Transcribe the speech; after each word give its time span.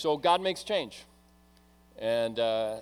So 0.00 0.16
God 0.16 0.40
makes 0.40 0.62
change. 0.62 1.04
And 1.98 2.38
uh, 2.38 2.80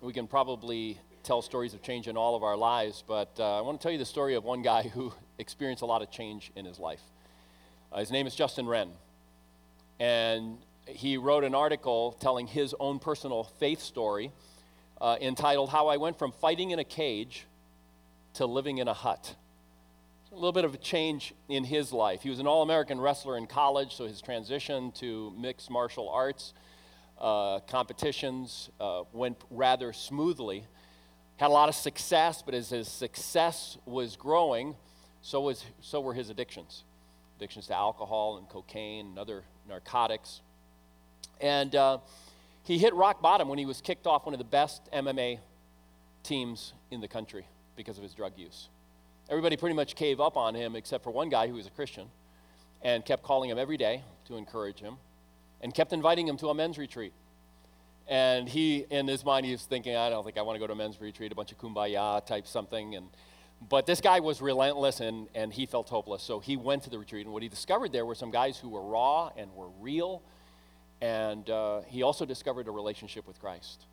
we 0.00 0.14
can 0.14 0.26
probably 0.26 0.98
tell 1.22 1.42
stories 1.42 1.74
of 1.74 1.82
change 1.82 2.08
in 2.08 2.16
all 2.16 2.34
of 2.34 2.42
our 2.42 2.56
lives, 2.56 3.04
but 3.06 3.28
uh, 3.38 3.58
I 3.58 3.60
want 3.60 3.78
to 3.78 3.82
tell 3.82 3.92
you 3.92 3.98
the 3.98 4.06
story 4.06 4.34
of 4.34 4.42
one 4.42 4.62
guy 4.62 4.84
who 4.94 5.12
experienced 5.38 5.82
a 5.82 5.86
lot 5.86 6.00
of 6.00 6.10
change 6.10 6.50
in 6.56 6.64
his 6.64 6.78
life. 6.78 7.02
Uh, 7.92 7.98
his 7.98 8.10
name 8.10 8.26
is 8.26 8.34
Justin 8.34 8.66
Wren. 8.66 8.88
And 10.00 10.56
he 10.86 11.18
wrote 11.18 11.44
an 11.44 11.54
article 11.54 12.16
telling 12.20 12.46
his 12.46 12.74
own 12.80 13.00
personal 13.00 13.44
faith 13.44 13.82
story 13.82 14.32
uh, 15.02 15.18
entitled 15.20 15.68
How 15.68 15.88
I 15.88 15.98
Went 15.98 16.18
from 16.18 16.32
Fighting 16.32 16.70
in 16.70 16.78
a 16.78 16.84
Cage 16.84 17.44
to 18.32 18.46
Living 18.46 18.78
in 18.78 18.88
a 18.88 18.94
Hut. 18.94 19.34
A 20.34 20.36
little 20.36 20.50
bit 20.50 20.64
of 20.64 20.74
a 20.74 20.78
change 20.78 21.32
in 21.48 21.62
his 21.62 21.92
life. 21.92 22.22
He 22.22 22.28
was 22.28 22.40
an 22.40 22.48
All 22.48 22.62
American 22.62 23.00
wrestler 23.00 23.38
in 23.38 23.46
college, 23.46 23.94
so 23.94 24.04
his 24.04 24.20
transition 24.20 24.90
to 24.96 25.32
mixed 25.38 25.70
martial 25.70 26.08
arts 26.08 26.54
uh, 27.20 27.60
competitions 27.60 28.68
uh, 28.80 29.04
went 29.12 29.38
rather 29.48 29.92
smoothly. 29.92 30.66
Had 31.36 31.50
a 31.50 31.52
lot 31.52 31.68
of 31.68 31.76
success, 31.76 32.42
but 32.42 32.52
as 32.52 32.70
his 32.70 32.88
success 32.88 33.78
was 33.86 34.16
growing, 34.16 34.74
so, 35.22 35.40
was, 35.40 35.64
so 35.80 36.00
were 36.00 36.14
his 36.14 36.30
addictions 36.30 36.82
addictions 37.36 37.68
to 37.68 37.76
alcohol 37.76 38.36
and 38.36 38.48
cocaine 38.48 39.06
and 39.06 39.18
other 39.20 39.44
narcotics. 39.68 40.40
And 41.40 41.76
uh, 41.76 41.98
he 42.64 42.76
hit 42.78 42.92
rock 42.94 43.22
bottom 43.22 43.48
when 43.48 43.58
he 43.58 43.66
was 43.66 43.80
kicked 43.80 44.08
off 44.08 44.26
one 44.26 44.34
of 44.34 44.38
the 44.38 44.44
best 44.44 44.82
MMA 44.92 45.38
teams 46.24 46.72
in 46.90 47.00
the 47.00 47.08
country 47.08 47.46
because 47.76 47.98
of 47.98 48.02
his 48.02 48.14
drug 48.14 48.32
use. 48.36 48.68
Everybody 49.30 49.56
pretty 49.56 49.74
much 49.74 49.96
gave 49.96 50.20
up 50.20 50.36
on 50.36 50.54
him 50.54 50.76
except 50.76 51.02
for 51.02 51.10
one 51.10 51.30
guy 51.30 51.48
who 51.48 51.54
was 51.54 51.66
a 51.66 51.70
Christian 51.70 52.08
and 52.82 53.04
kept 53.04 53.22
calling 53.22 53.48
him 53.48 53.58
every 53.58 53.78
day 53.78 54.02
to 54.26 54.36
encourage 54.36 54.80
him 54.80 54.96
and 55.62 55.74
kept 55.74 55.94
inviting 55.94 56.28
him 56.28 56.36
to 56.36 56.48
a 56.48 56.54
men's 56.54 56.76
retreat. 56.76 57.12
And 58.06 58.46
he, 58.46 58.84
in 58.90 59.08
his 59.08 59.24
mind, 59.24 59.46
he 59.46 59.52
was 59.52 59.62
thinking, 59.62 59.96
I 59.96 60.10
don't 60.10 60.24
think 60.24 60.36
I 60.36 60.42
want 60.42 60.56
to 60.56 60.60
go 60.60 60.66
to 60.66 60.74
a 60.74 60.76
men's 60.76 61.00
retreat, 61.00 61.32
a 61.32 61.34
bunch 61.34 61.52
of 61.52 61.58
kumbaya 61.58 62.24
type 62.26 62.46
something. 62.46 62.96
And, 62.96 63.06
but 63.70 63.86
this 63.86 64.02
guy 64.02 64.20
was 64.20 64.42
relentless 64.42 65.00
and, 65.00 65.26
and 65.34 65.50
he 65.50 65.64
felt 65.64 65.88
hopeless. 65.88 66.22
So 66.22 66.38
he 66.38 66.58
went 66.58 66.82
to 66.82 66.90
the 66.90 66.98
retreat. 66.98 67.24
And 67.24 67.32
what 67.32 67.42
he 67.42 67.48
discovered 67.48 67.92
there 67.92 68.04
were 68.04 68.14
some 68.14 68.30
guys 68.30 68.58
who 68.58 68.68
were 68.68 68.82
raw 68.82 69.30
and 69.38 69.50
were 69.54 69.68
real. 69.80 70.22
And 71.00 71.48
uh, 71.48 71.80
he 71.86 72.02
also 72.02 72.26
discovered 72.26 72.68
a 72.68 72.70
relationship 72.70 73.26
with 73.26 73.40
Christ. 73.40 73.86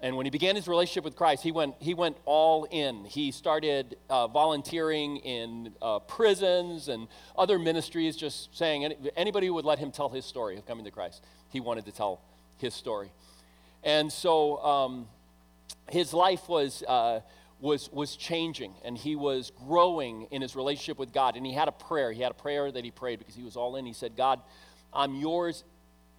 And 0.00 0.16
when 0.16 0.26
he 0.26 0.30
began 0.30 0.54
his 0.54 0.68
relationship 0.68 1.02
with 1.02 1.16
Christ, 1.16 1.42
he 1.42 1.50
went, 1.50 1.74
he 1.80 1.92
went 1.92 2.16
all 2.24 2.64
in. 2.70 3.04
He 3.04 3.32
started 3.32 3.96
uh, 4.08 4.28
volunteering 4.28 5.16
in 5.18 5.74
uh, 5.82 5.98
prisons 6.00 6.86
and 6.86 7.08
other 7.36 7.58
ministries, 7.58 8.16
just 8.16 8.56
saying 8.56 8.84
any, 8.84 8.96
anybody 9.16 9.48
who 9.48 9.54
would 9.54 9.64
let 9.64 9.80
him 9.80 9.90
tell 9.90 10.08
his 10.08 10.24
story 10.24 10.56
of 10.56 10.66
coming 10.66 10.84
to 10.84 10.92
Christ, 10.92 11.24
he 11.50 11.58
wanted 11.58 11.84
to 11.86 11.92
tell 11.92 12.20
his 12.58 12.74
story. 12.74 13.10
And 13.82 14.12
so 14.12 14.58
um, 14.58 15.08
his 15.90 16.14
life 16.14 16.48
was, 16.48 16.84
uh, 16.86 17.20
was, 17.60 17.90
was 17.90 18.14
changing, 18.14 18.74
and 18.84 18.96
he 18.96 19.16
was 19.16 19.50
growing 19.66 20.28
in 20.30 20.42
his 20.42 20.54
relationship 20.54 20.98
with 20.98 21.12
God. 21.12 21.36
And 21.36 21.44
he 21.44 21.52
had 21.52 21.66
a 21.66 21.72
prayer. 21.72 22.12
He 22.12 22.22
had 22.22 22.30
a 22.30 22.36
prayer 22.36 22.70
that 22.70 22.84
he 22.84 22.92
prayed 22.92 23.18
because 23.18 23.34
he 23.34 23.42
was 23.42 23.56
all 23.56 23.74
in. 23.74 23.84
He 23.84 23.92
said, 23.92 24.16
God, 24.16 24.40
I'm 24.92 25.16
yours 25.16 25.64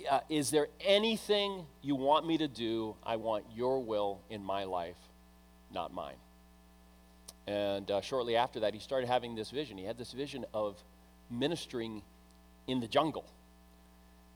uh, 0.09 0.19
is 0.29 0.51
there 0.51 0.67
anything 0.81 1.65
you 1.81 1.95
want 1.95 2.25
me 2.25 2.37
to 2.37 2.47
do? 2.47 2.95
I 3.03 3.15
want 3.15 3.45
your 3.55 3.81
will 3.83 4.21
in 4.29 4.43
my 4.43 4.63
life, 4.63 4.97
not 5.73 5.93
mine. 5.93 6.15
And 7.47 7.89
uh, 7.89 8.01
shortly 8.01 8.35
after 8.35 8.59
that, 8.61 8.73
he 8.73 8.79
started 8.79 9.07
having 9.07 9.35
this 9.35 9.49
vision. 9.49 9.77
He 9.77 9.85
had 9.85 9.97
this 9.97 10.11
vision 10.11 10.45
of 10.53 10.81
ministering 11.29 12.03
in 12.67 12.79
the 12.79 12.87
jungle. 12.87 13.25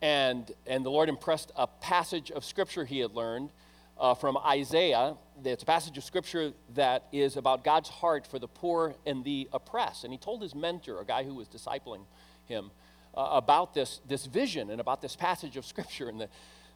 And, 0.02 0.52
and 0.68 0.86
the 0.86 0.90
Lord 0.90 1.10
impressed 1.10 1.52
a 1.56 1.68
passage 1.68 2.32
of 2.32 2.44
scripture 2.44 2.86
he 2.86 3.00
had 3.00 3.14
learned 3.14 3.52
uh, 4.00 4.16
from 4.16 4.38
Isaiah. 4.38 5.16
It's 5.46 5.64
a 5.64 5.66
passage 5.66 5.98
of 5.98 6.04
scripture 6.04 6.54
that 6.76 7.06
is 7.12 7.38
about 7.38 7.64
God's 7.64 7.90
heart 7.90 8.28
for 8.28 8.40
the 8.40 8.48
poor 8.48 8.96
and 9.06 9.24
the 9.24 9.48
oppressed. 9.54 10.04
And 10.04 10.12
he 10.12 10.18
told 10.18 10.42
his 10.42 10.56
mentor, 10.56 11.00
a 11.00 11.06
guy 11.06 11.24
who 11.24 11.36
was 11.36 11.48
discipling 11.48 12.02
him, 12.48 12.72
uh, 13.16 13.30
about 13.32 13.74
this, 13.74 14.02
this 14.08 14.26
vision 14.26 14.70
and 14.70 14.82
about 14.82 15.02
this 15.02 15.16
passage 15.16 15.58
of 15.58 15.66
Scripture. 15.66 16.10
And 16.10 16.20
the, 16.20 16.30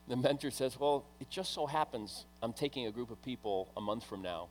the 0.07 0.15
mentor 0.15 0.51
says, 0.51 0.79
Well, 0.79 1.05
it 1.19 1.29
just 1.29 1.53
so 1.53 1.65
happens 1.65 2.25
I'm 2.41 2.53
taking 2.53 2.87
a 2.87 2.91
group 2.91 3.11
of 3.11 3.21
people 3.21 3.69
a 3.75 3.81
month 3.81 4.05
from 4.05 4.21
now 4.21 4.47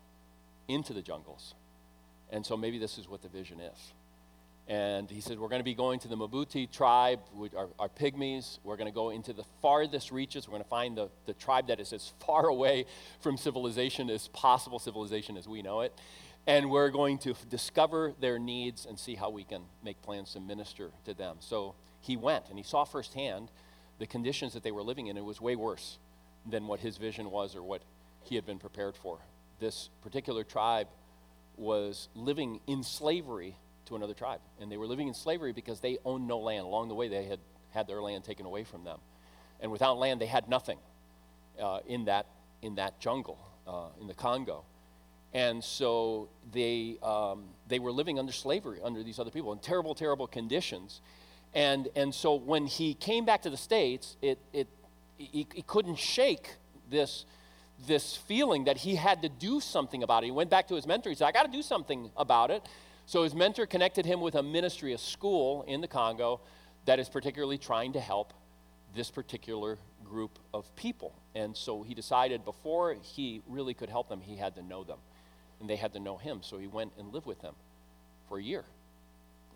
into 0.69 0.93
the 0.93 1.03
jungles. 1.03 1.55
And 2.31 2.45
so 2.45 2.57
maybe 2.57 2.79
this 2.79 2.99
is 2.99 3.09
what 3.09 3.23
the 3.23 3.29
vision 3.29 3.61
is. 3.61 3.93
And 4.69 5.09
he 5.09 5.21
said, 5.21 5.39
We're 5.39 5.49
going 5.49 5.61
to 5.61 5.65
be 5.65 5.75
going 5.75 6.01
to 6.01 6.09
the 6.09 6.17
Mabuti 6.17 6.71
tribe, 6.71 7.21
our, 7.57 7.69
our 7.79 7.89
pygmies. 7.89 8.59
We're 8.65 8.77
going 8.77 8.91
to 8.91 8.95
go 8.95 9.11
into 9.11 9.33
the 9.33 9.45
farthest 9.63 10.11
reaches. 10.11 10.49
We're 10.49 10.53
going 10.53 10.65
to 10.65 10.69
find 10.69 10.97
the, 10.97 11.09
the 11.27 11.35
tribe 11.35 11.69
that 11.69 11.79
is 11.79 11.93
as 11.93 12.13
far 12.27 12.47
away 12.49 12.87
from 13.21 13.37
civilization 13.37 14.11
as 14.11 14.29
possible, 14.29 14.79
civilization 14.79 15.37
as 15.37 15.47
we 15.47 15.63
know 15.63 15.83
it 15.83 15.93
and 16.47 16.71
we're 16.71 16.91
going 16.91 17.19
to 17.19 17.35
discover 17.49 18.13
their 18.21 18.39
needs 18.39 18.87
and 18.87 18.99
see 18.99 19.15
how 19.15 19.31
we 19.31 19.45
can 19.45 19.63
make 19.85 20.01
plans 20.03 20.33
to 20.33 20.41
minister 20.41 20.91
to 21.05 21.15
them. 21.15 21.37
So 21.41 21.75
he 22.01 22.17
went 22.17 22.49
and 22.49 22.59
he 22.59 22.65
saw 22.65 22.85
firsthand 22.85 23.51
the 23.99 24.07
conditions 24.07 24.53
that 24.53 24.63
they 24.63 24.71
were 24.71 24.83
living 24.83 25.09
in. 25.09 25.17
It 25.17 25.25
was 25.25 25.41
way 25.41 25.57
worse 25.57 25.99
than 26.49 26.67
what 26.67 26.81
his 26.81 26.97
vision 26.97 27.31
was 27.31 27.57
or 27.57 27.63
what 27.63 27.83
he 28.23 28.35
had 28.37 28.47
been 28.47 28.59
prepared 28.59 28.97
for. 28.97 29.19
This 29.59 29.89
particular 30.03 30.45
tribe 30.45 30.89
was 31.57 32.09
living 32.15 32.61
in 32.67 32.83
slavery 32.83 33.57
to 33.87 33.97
another 33.97 34.15
tribe. 34.15 34.41
And 34.61 34.71
they 34.71 34.77
were 34.77 34.87
living 34.87 35.09
in 35.09 35.15
slavery 35.15 35.53
because 35.53 35.81
they 35.81 35.99
owned 36.05 36.29
no 36.29 36.39
land. 36.39 36.67
Along 36.67 36.89
the 36.89 36.95
way, 36.95 37.09
they 37.09 37.25
had 37.25 37.41
had 37.77 37.87
their 37.87 38.01
land 38.01 38.25
taken 38.25 38.47
away 38.47 38.65
from 38.65 38.85
them. 38.85 38.99
And 39.61 39.71
without 39.71 39.99
land, 39.99 40.21
they 40.21 40.27
had 40.27 40.49
nothing 40.49 40.79
uh, 41.61 41.81
in, 41.87 42.07
that, 42.07 42.27
in 42.63 42.77
that 42.77 43.01
jungle, 43.01 43.39
uh, 43.67 43.89
in 44.01 44.07
the 44.07 44.15
Congo. 44.15 44.65
And 45.37 45.63
so 45.63 46.31
they, 46.51 46.97
um, 47.03 47.45
they 47.69 47.79
were 47.79 47.93
living 47.93 48.19
under 48.19 48.33
slavery 48.33 48.81
under 48.83 49.03
these 49.03 49.19
other 49.19 49.31
people 49.31 49.53
in 49.53 49.59
terrible, 49.59 49.95
terrible 49.95 50.27
conditions. 50.27 51.03
And, 51.53 51.89
and 51.95 52.15
so 52.15 52.37
when 52.37 52.65
he 52.65 52.95
came 52.95 53.27
back 53.27 53.43
to 53.43 53.51
the 53.51 53.57
States, 53.59 54.17
it, 54.23 54.39
it, 54.55 54.67
he, 55.19 55.47
he 55.53 55.61
couldn't 55.61 55.99
shake 55.99 56.55
this, 56.91 57.27
this 57.87 58.17
feeling 58.17 58.65
that 58.65 58.79
he 58.79 58.95
had 58.95 59.21
to 59.21 59.29
do 59.29 59.61
something 59.61 60.03
about 60.03 60.23
it. 60.23 60.29
He 60.29 60.33
went 60.33 60.49
back 60.49 60.69
to 60.69 60.75
his 60.75 60.87
mentor. 60.87 61.11
He 61.11 61.17
said, 61.17 61.27
I 61.27 61.33
got 61.33 61.45
to 61.45 61.53
do 61.53 61.61
something 61.61 62.11
about 62.17 62.51
it. 62.51 62.67
So 63.05 63.23
his 63.23 63.35
mentor 63.35 63.67
connected 63.67 64.07
him 64.07 64.23
with 64.23 64.37
a 64.37 64.43
ministry, 64.43 64.95
a 64.95 64.99
school 64.99 65.67
in 65.69 65.83
the 65.83 65.89
Congo 65.89 66.41
that 66.87 66.99
is 66.99 67.11
particularly 67.11 67.59
trying 67.59 67.93
to 67.93 68.01
help 68.01 68.33
this 68.95 69.11
particular 69.11 69.77
group 70.03 70.39
of 70.55 70.75
people. 70.77 71.13
And 71.35 71.55
so 71.55 71.83
he 71.83 71.93
decided 71.93 72.43
before 72.43 72.97
he 73.03 73.43
really 73.47 73.75
could 73.75 73.91
help 73.91 74.09
them, 74.09 74.23
he 74.23 74.37
had 74.37 74.55
to 74.55 74.63
know 74.63 74.83
them 74.83 74.97
and 75.61 75.69
they 75.69 75.77
had 75.77 75.93
to 75.95 76.01
know 76.01 76.17
him. 76.17 76.41
So 76.43 76.59
he 76.59 76.67
went 76.67 76.93
and 76.99 77.13
lived 77.13 77.27
with 77.27 77.41
them 77.41 77.55
for 78.29 78.39
a 78.39 78.43
year. 78.43 78.65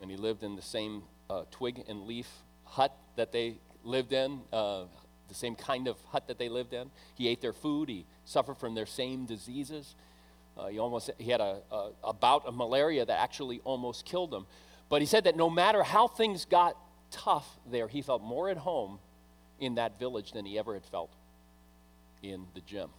And 0.00 0.10
he 0.10 0.16
lived 0.16 0.42
in 0.42 0.56
the 0.56 0.62
same 0.62 1.02
uh, 1.28 1.44
twig 1.50 1.84
and 1.88 2.04
leaf 2.06 2.28
hut 2.64 2.96
that 3.16 3.32
they 3.32 3.58
lived 3.84 4.12
in, 4.12 4.40
uh, 4.52 4.84
the 5.28 5.34
same 5.34 5.54
kind 5.54 5.88
of 5.88 5.96
hut 6.10 6.26
that 6.28 6.38
they 6.38 6.48
lived 6.48 6.72
in. 6.72 6.90
He 7.14 7.28
ate 7.28 7.40
their 7.40 7.52
food. 7.52 7.88
He 7.88 8.06
suffered 8.24 8.56
from 8.56 8.74
their 8.74 8.86
same 8.86 9.26
diseases. 9.26 9.94
Uh, 10.56 10.68
he 10.68 10.78
almost 10.78 11.10
he 11.18 11.30
had 11.30 11.40
a, 11.40 11.58
a, 11.70 11.90
a 12.04 12.12
bout 12.12 12.44
of 12.46 12.54
malaria 12.54 13.04
that 13.04 13.20
actually 13.20 13.60
almost 13.64 14.04
killed 14.04 14.32
him. 14.32 14.46
But 14.88 15.00
he 15.00 15.06
said 15.06 15.24
that 15.24 15.36
no 15.36 15.48
matter 15.48 15.82
how 15.82 16.08
things 16.08 16.44
got 16.44 16.76
tough 17.10 17.48
there, 17.70 17.88
he 17.88 18.02
felt 18.02 18.22
more 18.22 18.48
at 18.50 18.56
home 18.56 18.98
in 19.60 19.76
that 19.76 19.98
village 19.98 20.32
than 20.32 20.44
he 20.44 20.58
ever 20.58 20.74
had 20.74 20.84
felt 20.84 21.10
in 22.22 22.46
the 22.54 22.60
gym. 22.60 22.90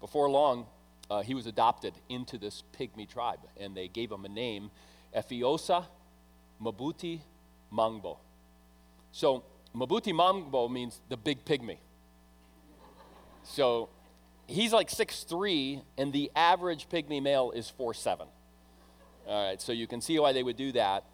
Before 0.00 0.28
long, 0.28 0.66
uh, 1.10 1.22
he 1.22 1.34
was 1.34 1.46
adopted 1.46 1.94
into 2.08 2.38
this 2.38 2.62
pygmy 2.78 3.08
tribe, 3.08 3.40
and 3.58 3.76
they 3.76 3.88
gave 3.88 4.10
him 4.10 4.24
a 4.24 4.28
name, 4.28 4.70
Efiosa 5.16 5.84
Mabuti 6.62 7.20
Mangbo. 7.72 8.18
So, 9.12 9.44
Mabuti 9.74 10.12
Mangbo 10.12 10.70
means 10.70 11.00
the 11.08 11.16
big 11.16 11.44
pygmy. 11.44 11.78
So, 13.42 13.90
he's 14.46 14.72
like 14.72 14.88
6'3, 14.88 15.82
and 15.98 16.12
the 16.12 16.30
average 16.34 16.88
pygmy 16.88 17.22
male 17.22 17.50
is 17.50 17.72
4'7. 17.78 18.26
All 19.26 19.48
right, 19.48 19.60
so 19.60 19.72
you 19.72 19.86
can 19.86 20.00
see 20.00 20.18
why 20.18 20.32
they 20.32 20.42
would 20.42 20.56
do 20.56 20.72
that. 20.72 21.04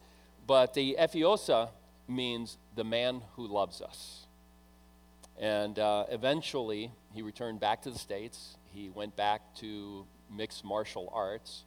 But 0.46 0.74
the 0.74 0.96
Efiosa 0.98 1.68
means 2.08 2.58
the 2.74 2.84
man 2.84 3.22
who 3.36 3.46
loves 3.46 3.80
us. 3.80 4.26
And 5.38 5.78
uh, 5.78 6.06
eventually, 6.10 6.90
he 7.14 7.22
returned 7.22 7.60
back 7.60 7.82
to 7.82 7.90
the 7.90 7.98
States 7.98 8.56
he 8.72 8.90
went 8.90 9.16
back 9.16 9.54
to 9.56 10.06
mixed 10.34 10.64
martial 10.64 11.10
arts, 11.14 11.64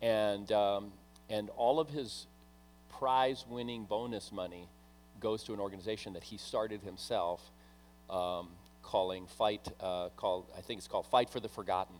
and, 0.00 0.50
um, 0.52 0.92
and 1.28 1.50
all 1.50 1.78
of 1.78 1.88
his 1.88 2.26
prize 2.90 3.44
winning 3.48 3.84
bonus 3.84 4.32
money 4.32 4.68
goes 5.20 5.42
to 5.44 5.52
an 5.52 5.60
organization 5.60 6.12
that 6.14 6.24
he 6.24 6.36
started 6.36 6.82
himself 6.82 7.40
um, 8.10 8.48
calling 8.82 9.26
Fight, 9.26 9.68
uh, 9.80 10.08
called, 10.16 10.46
I 10.56 10.60
think 10.60 10.78
it's 10.78 10.88
called 10.88 11.06
Fight 11.06 11.30
for 11.30 11.40
the 11.40 11.48
Forgotten. 11.48 11.96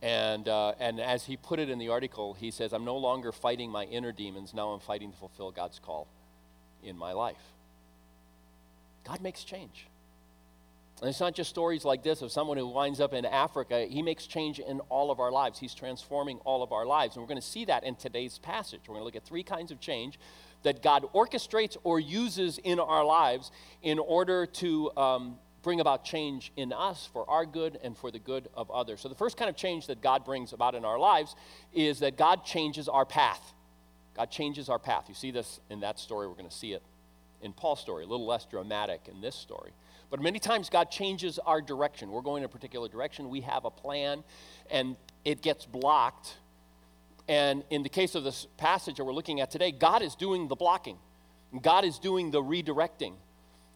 And, 0.00 0.48
uh, 0.48 0.74
and 0.78 1.00
as 1.00 1.24
he 1.24 1.36
put 1.36 1.58
it 1.58 1.68
in 1.68 1.78
the 1.78 1.88
article, 1.88 2.34
he 2.34 2.50
says, 2.50 2.72
I'm 2.72 2.84
no 2.84 2.96
longer 2.96 3.32
fighting 3.32 3.70
my 3.70 3.84
inner 3.84 4.12
demons, 4.12 4.54
now 4.54 4.70
I'm 4.70 4.80
fighting 4.80 5.10
to 5.10 5.18
fulfill 5.18 5.50
God's 5.50 5.78
call 5.78 6.06
in 6.82 6.96
my 6.96 7.12
life. 7.12 7.36
God 9.04 9.20
makes 9.20 9.42
change. 9.42 9.87
And 11.00 11.08
it's 11.08 11.20
not 11.20 11.34
just 11.34 11.50
stories 11.50 11.84
like 11.84 12.02
this 12.02 12.22
of 12.22 12.32
someone 12.32 12.56
who 12.56 12.66
winds 12.66 13.00
up 13.00 13.14
in 13.14 13.24
Africa. 13.24 13.86
He 13.88 14.02
makes 14.02 14.26
change 14.26 14.58
in 14.58 14.80
all 14.88 15.10
of 15.10 15.20
our 15.20 15.30
lives. 15.30 15.58
He's 15.58 15.74
transforming 15.74 16.38
all 16.38 16.62
of 16.62 16.72
our 16.72 16.86
lives. 16.86 17.14
And 17.14 17.22
we're 17.22 17.28
going 17.28 17.40
to 17.40 17.46
see 17.46 17.64
that 17.66 17.84
in 17.84 17.94
today's 17.94 18.38
passage. 18.38 18.80
We're 18.88 18.94
going 18.94 19.02
to 19.02 19.04
look 19.04 19.16
at 19.16 19.24
three 19.24 19.44
kinds 19.44 19.70
of 19.70 19.80
change 19.80 20.18
that 20.64 20.82
God 20.82 21.04
orchestrates 21.14 21.76
or 21.84 22.00
uses 22.00 22.58
in 22.58 22.80
our 22.80 23.04
lives 23.04 23.52
in 23.82 24.00
order 24.00 24.44
to 24.46 24.90
um, 24.96 25.38
bring 25.62 25.80
about 25.80 26.04
change 26.04 26.52
in 26.56 26.72
us 26.72 27.08
for 27.12 27.28
our 27.30 27.46
good 27.46 27.78
and 27.82 27.96
for 27.96 28.10
the 28.10 28.18
good 28.18 28.48
of 28.54 28.70
others. 28.70 29.00
So, 29.00 29.08
the 29.08 29.14
first 29.14 29.36
kind 29.36 29.48
of 29.48 29.54
change 29.54 29.86
that 29.86 30.00
God 30.00 30.24
brings 30.24 30.52
about 30.52 30.74
in 30.74 30.84
our 30.84 30.98
lives 30.98 31.36
is 31.72 32.00
that 32.00 32.16
God 32.16 32.44
changes 32.44 32.88
our 32.88 33.04
path. 33.04 33.52
God 34.16 34.30
changes 34.30 34.68
our 34.68 34.80
path. 34.80 35.04
You 35.08 35.14
see 35.14 35.30
this 35.30 35.60
in 35.70 35.80
that 35.80 36.00
story. 36.00 36.26
We're 36.26 36.34
going 36.34 36.48
to 36.48 36.56
see 36.56 36.72
it 36.72 36.82
in 37.40 37.52
Paul's 37.52 37.80
story, 37.80 38.04
a 38.04 38.06
little 38.06 38.26
less 38.26 38.46
dramatic 38.46 39.08
in 39.08 39.20
this 39.20 39.36
story. 39.36 39.70
But 40.10 40.20
many 40.20 40.38
times 40.38 40.70
God 40.70 40.90
changes 40.90 41.38
our 41.38 41.60
direction. 41.60 42.10
We're 42.10 42.22
going 42.22 42.42
in 42.42 42.46
a 42.46 42.48
particular 42.48 42.88
direction, 42.88 43.28
we 43.28 43.42
have 43.42 43.64
a 43.64 43.70
plan, 43.70 44.24
and 44.70 44.96
it 45.24 45.42
gets 45.42 45.66
blocked. 45.66 46.36
And 47.28 47.62
in 47.68 47.82
the 47.82 47.90
case 47.90 48.14
of 48.14 48.24
this 48.24 48.46
passage 48.56 48.96
that 48.96 49.04
we're 49.04 49.12
looking 49.12 49.40
at 49.40 49.50
today, 49.50 49.70
God 49.70 50.02
is 50.02 50.14
doing 50.14 50.48
the 50.48 50.56
blocking, 50.56 50.98
God 51.60 51.84
is 51.84 51.98
doing 51.98 52.30
the 52.30 52.42
redirecting. 52.42 53.14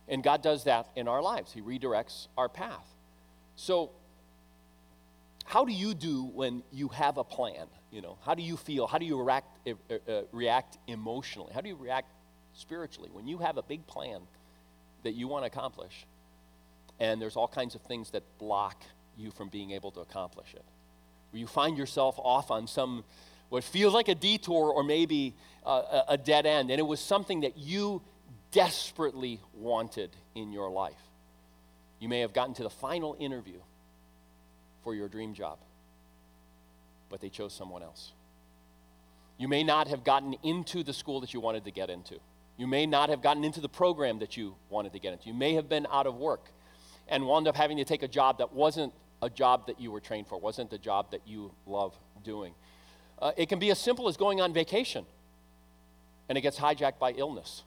And 0.08 0.22
God 0.22 0.42
does 0.42 0.64
that 0.64 0.88
in 0.96 1.08
our 1.08 1.22
lives. 1.22 1.52
He 1.52 1.60
redirects 1.60 2.26
our 2.36 2.48
path. 2.48 2.86
So, 3.56 3.90
how 5.44 5.64
do 5.64 5.72
you 5.72 5.94
do 5.94 6.24
when 6.24 6.62
you 6.72 6.88
have 6.88 7.18
a 7.18 7.24
plan? 7.24 7.66
You 7.90 8.02
know, 8.02 8.18
how 8.24 8.34
do 8.34 8.42
you 8.42 8.56
feel? 8.56 8.86
How 8.86 8.98
do 8.98 9.04
you 9.04 9.22
react, 9.22 9.68
uh, 9.68 10.22
react 10.32 10.78
emotionally? 10.86 11.52
How 11.52 11.60
do 11.60 11.68
you 11.68 11.76
react 11.76 12.10
spiritually 12.54 13.10
when 13.12 13.26
you 13.26 13.38
have 13.38 13.58
a 13.58 13.62
big 13.62 13.86
plan 13.86 14.20
that 15.02 15.12
you 15.12 15.28
want 15.28 15.44
to 15.44 15.46
accomplish? 15.46 16.06
And 17.00 17.20
there's 17.20 17.36
all 17.36 17.48
kinds 17.48 17.74
of 17.74 17.82
things 17.82 18.10
that 18.10 18.22
block 18.38 18.82
you 19.16 19.30
from 19.30 19.48
being 19.48 19.72
able 19.72 19.90
to 19.92 20.00
accomplish 20.00 20.54
it. 20.54 20.64
Where 21.30 21.40
you 21.40 21.46
find 21.46 21.76
yourself 21.76 22.18
off 22.18 22.50
on 22.50 22.66
some, 22.66 23.04
what 23.48 23.64
feels 23.64 23.94
like 23.94 24.08
a 24.08 24.14
detour 24.14 24.72
or 24.72 24.82
maybe 24.82 25.34
uh, 25.64 26.02
a, 26.08 26.12
a 26.12 26.18
dead 26.18 26.46
end, 26.46 26.70
and 26.70 26.78
it 26.78 26.86
was 26.86 27.00
something 27.00 27.40
that 27.40 27.56
you 27.56 28.02
desperately 28.50 29.40
wanted 29.54 30.10
in 30.34 30.52
your 30.52 30.70
life. 30.70 31.00
You 31.98 32.08
may 32.08 32.20
have 32.20 32.32
gotten 32.32 32.54
to 32.54 32.62
the 32.62 32.70
final 32.70 33.16
interview 33.18 33.58
for 34.82 34.94
your 34.94 35.08
dream 35.08 35.34
job, 35.34 35.58
but 37.08 37.20
they 37.20 37.28
chose 37.28 37.52
someone 37.52 37.82
else. 37.82 38.12
You 39.38 39.48
may 39.48 39.64
not 39.64 39.88
have 39.88 40.04
gotten 40.04 40.34
into 40.42 40.82
the 40.82 40.92
school 40.92 41.20
that 41.20 41.32
you 41.32 41.40
wanted 41.40 41.64
to 41.64 41.70
get 41.70 41.90
into. 41.90 42.18
You 42.56 42.66
may 42.66 42.86
not 42.86 43.08
have 43.08 43.22
gotten 43.22 43.44
into 43.44 43.60
the 43.60 43.68
program 43.68 44.18
that 44.18 44.36
you 44.36 44.54
wanted 44.68 44.92
to 44.92 44.98
get 44.98 45.12
into. 45.12 45.28
You 45.28 45.34
may 45.34 45.54
have 45.54 45.68
been 45.68 45.86
out 45.90 46.06
of 46.06 46.16
work 46.16 46.50
and 47.08 47.26
wound 47.26 47.48
up 47.48 47.56
having 47.56 47.76
to 47.76 47.84
take 47.84 48.02
a 48.02 48.08
job 48.08 48.38
that 48.38 48.52
wasn't 48.52 48.92
a 49.20 49.30
job 49.30 49.66
that 49.66 49.80
you 49.80 49.90
were 49.90 50.00
trained 50.00 50.26
for, 50.26 50.38
wasn't 50.38 50.70
the 50.70 50.78
job 50.78 51.10
that 51.12 51.26
you 51.26 51.52
love 51.66 51.94
doing. 52.24 52.54
Uh, 53.20 53.32
it 53.36 53.48
can 53.48 53.58
be 53.58 53.70
as 53.70 53.78
simple 53.78 54.08
as 54.08 54.16
going 54.16 54.40
on 54.40 54.52
vacation 54.52 55.06
and 56.28 56.38
it 56.38 56.40
gets 56.40 56.58
hijacked 56.58 56.98
by 56.98 57.12
illness. 57.12 57.62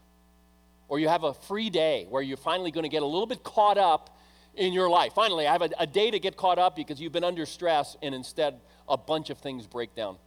Or 0.87 0.99
you 0.99 1.07
have 1.07 1.23
a 1.23 1.33
free 1.33 1.69
day 1.69 2.07
where 2.09 2.21
you're 2.21 2.37
finally 2.37 2.71
going 2.71 2.83
to 2.83 2.89
get 2.89 3.03
a 3.03 3.05
little 3.05 3.25
bit 3.25 3.43
caught 3.43 3.77
up 3.77 4.17
in 4.55 4.73
your 4.73 4.89
life. 4.89 5.13
Finally, 5.13 5.47
I 5.47 5.51
have 5.51 5.61
a, 5.61 5.69
a 5.79 5.87
day 5.87 6.11
to 6.11 6.19
get 6.19 6.37
caught 6.37 6.59
up 6.59 6.75
because 6.75 6.99
you've 6.99 7.11
been 7.11 7.23
under 7.23 7.45
stress, 7.45 7.97
and 8.01 8.13
instead, 8.15 8.59
a 8.87 8.97
bunch 8.97 9.29
of 9.29 9.37
things 9.39 9.67
break 9.67 9.95
down 9.95 10.17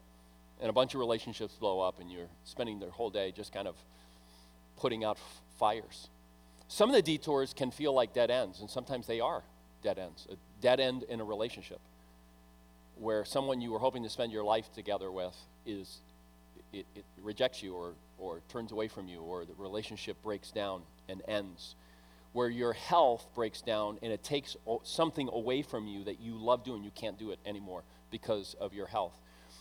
and 0.61 0.69
a 0.69 0.73
bunch 0.73 0.95
of 0.95 1.01
relationships 1.01 1.55
blow 1.55 1.81
up, 1.81 2.01
and 2.01 2.11
you're 2.11 2.29
spending 2.45 2.81
the 2.81 2.91
whole 2.91 3.11
day 3.11 3.33
just 3.33 3.53
kind 3.53 3.69
of 3.69 3.77
putting 4.77 5.05
out 5.05 5.17
f- 5.17 5.41
fires. 5.59 6.09
Some 6.69 6.91
of 6.91 6.95
the 6.95 7.03
detours 7.03 7.55
can 7.55 7.71
feel 7.71 7.95
like 7.95 8.13
dead 8.13 8.31
ends, 8.31 8.61
and 8.61 8.69
sometimes 8.69 9.07
they 9.07 9.21
are 9.21 9.43
dead 9.83 9.99
ends. 9.99 10.27
A 10.31 10.37
dead 10.61 10.81
end 10.81 11.03
in 11.05 11.21
a 11.21 11.25
relationship 11.25 11.81
where 12.97 13.25
someone 13.25 13.61
you 13.61 13.71
were 13.71 13.79
hoping 13.79 14.03
to 14.03 14.11
spend 14.11 14.33
your 14.33 14.45
life 14.45 14.73
together 14.75 15.11
with 15.11 15.35
is 15.65 15.99
it, 16.73 16.85
it 16.95 17.05
rejects 17.23 17.63
you 17.63 17.75
or, 17.75 17.95
or 18.19 18.41
turns 18.49 18.73
away 18.73 18.89
from 18.89 19.09
you 19.09 19.21
or 19.21 19.45
the 19.45 19.55
relationship 19.57 20.21
breaks 20.23 20.51
down 20.51 20.83
and 21.09 21.23
ends 21.29 21.77
where 22.33 22.49
your 22.49 22.73
health 22.73 23.27
breaks 23.35 23.63
down 23.63 23.99
and 24.03 24.13
it 24.13 24.23
takes 24.23 24.57
something 24.83 25.29
away 25.33 25.63
from 25.63 25.87
you 25.87 26.05
that 26.05 26.21
you 26.21 26.35
love 26.35 26.65
doing 26.65 26.83
you 26.83 26.91
can't 26.91 27.19
do 27.19 27.31
it 27.31 27.39
anymore 27.47 27.83
because 28.11 28.55
of 28.61 28.75
your 28.75 28.87
health 28.87 29.15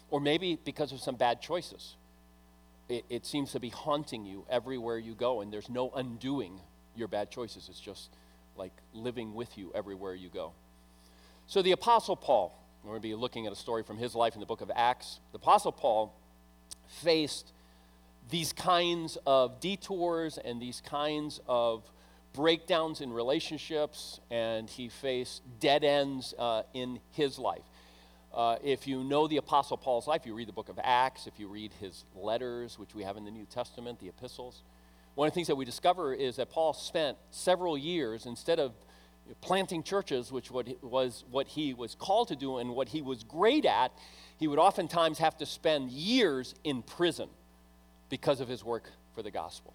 or 0.09 0.19
maybe 0.19 0.57
because 0.65 0.91
of 0.91 0.99
some 0.99 1.15
bad 1.15 1.41
choices 1.41 1.95
it, 2.89 3.05
it 3.09 3.25
seems 3.25 3.51
to 3.51 3.59
be 3.59 3.69
haunting 3.69 4.25
you 4.25 4.45
everywhere 4.49 4.97
you 4.97 5.13
go 5.13 5.41
and 5.41 5.53
there's 5.53 5.69
no 5.69 5.91
undoing 5.91 6.59
your 6.97 7.07
bad 7.07 7.31
choices. 7.31 7.67
It's 7.69 7.79
just 7.79 8.09
like 8.55 8.73
living 8.93 9.33
with 9.33 9.57
you 9.57 9.71
everywhere 9.75 10.15
you 10.15 10.29
go. 10.29 10.51
So, 11.47 11.61
the 11.61 11.71
Apostle 11.71 12.15
Paul, 12.15 12.57
we're 12.83 12.91
going 12.91 13.01
to 13.01 13.07
be 13.07 13.15
looking 13.15 13.45
at 13.45 13.53
a 13.53 13.55
story 13.55 13.83
from 13.83 13.97
his 13.97 14.15
life 14.15 14.33
in 14.33 14.39
the 14.39 14.45
book 14.45 14.61
of 14.61 14.71
Acts. 14.75 15.19
The 15.31 15.37
Apostle 15.37 15.71
Paul 15.71 16.13
faced 16.87 17.53
these 18.29 18.51
kinds 18.53 19.17
of 19.25 19.59
detours 19.59 20.37
and 20.37 20.61
these 20.61 20.81
kinds 20.81 21.39
of 21.47 21.83
breakdowns 22.33 23.01
in 23.01 23.11
relationships, 23.11 24.19
and 24.29 24.69
he 24.69 24.89
faced 24.89 25.41
dead 25.59 25.83
ends 25.83 26.33
uh, 26.37 26.63
in 26.73 26.99
his 27.11 27.39
life. 27.39 27.63
Uh, 28.33 28.57
if 28.63 28.85
you 28.85 29.03
know 29.03 29.27
the 29.27 29.37
Apostle 29.37 29.77
Paul's 29.77 30.05
life, 30.05 30.25
you 30.25 30.35
read 30.35 30.47
the 30.47 30.53
book 30.53 30.69
of 30.69 30.77
Acts, 30.83 31.25
if 31.25 31.39
you 31.39 31.47
read 31.47 31.71
his 31.79 32.03
letters, 32.15 32.77
which 32.77 32.93
we 32.93 33.03
have 33.03 33.17
in 33.17 33.25
the 33.25 33.31
New 33.31 33.45
Testament, 33.45 33.99
the 33.99 34.09
epistles, 34.09 34.61
one 35.17 35.27
of 35.27 35.33
the 35.33 35.35
things 35.35 35.47
that 35.47 35.55
we 35.55 35.65
discover 35.65 36.13
is 36.13 36.35
that 36.35 36.51
Paul 36.51 36.73
spent 36.73 37.17
several 37.31 37.75
years, 37.75 38.27
instead 38.27 38.59
of 38.59 38.73
planting 39.41 39.81
churches, 39.81 40.31
which 40.31 40.51
was 40.51 41.23
what 41.31 41.47
he 41.47 41.73
was 41.73 41.95
called 41.95 42.27
to 42.27 42.35
do 42.35 42.57
and 42.57 42.69
what 42.69 42.87
he 42.89 43.01
was 43.01 43.23
great 43.23 43.65
at, 43.65 43.91
he 44.37 44.47
would 44.47 44.59
oftentimes 44.59 45.17
have 45.17 45.35
to 45.37 45.45
spend 45.47 45.89
years 45.89 46.53
in 46.63 46.83
prison 46.83 47.29
because 48.09 48.41
of 48.41 48.47
his 48.47 48.63
work 48.63 48.91
for 49.15 49.23
the 49.23 49.31
gospel. 49.31 49.73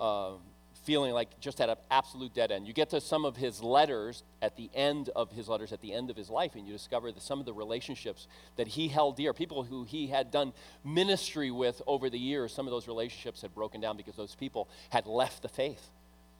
Um, 0.00 0.38
feeling 0.84 1.12
like 1.12 1.38
just 1.40 1.60
at 1.60 1.68
an 1.68 1.76
absolute 1.90 2.34
dead 2.34 2.50
end. 2.50 2.66
You 2.66 2.72
get 2.72 2.90
to 2.90 3.00
some 3.00 3.24
of 3.24 3.36
his 3.36 3.62
letters 3.62 4.22
at 4.40 4.56
the 4.56 4.70
end 4.74 5.10
of 5.14 5.30
his 5.30 5.48
letters, 5.48 5.72
at 5.72 5.80
the 5.80 5.92
end 5.92 6.10
of 6.10 6.16
his 6.16 6.30
life, 6.30 6.54
and 6.54 6.66
you 6.66 6.72
discover 6.72 7.12
that 7.12 7.22
some 7.22 7.38
of 7.38 7.46
the 7.46 7.52
relationships 7.52 8.26
that 8.56 8.68
he 8.68 8.88
held 8.88 9.16
dear, 9.16 9.32
people 9.32 9.62
who 9.62 9.84
he 9.84 10.06
had 10.06 10.30
done 10.30 10.52
ministry 10.84 11.50
with 11.50 11.82
over 11.86 12.08
the 12.08 12.18
years, 12.18 12.52
some 12.52 12.66
of 12.66 12.70
those 12.70 12.88
relationships 12.88 13.42
had 13.42 13.54
broken 13.54 13.80
down 13.80 13.96
because 13.96 14.16
those 14.16 14.34
people 14.34 14.68
had 14.88 15.06
left 15.06 15.42
the 15.42 15.48
faith, 15.48 15.90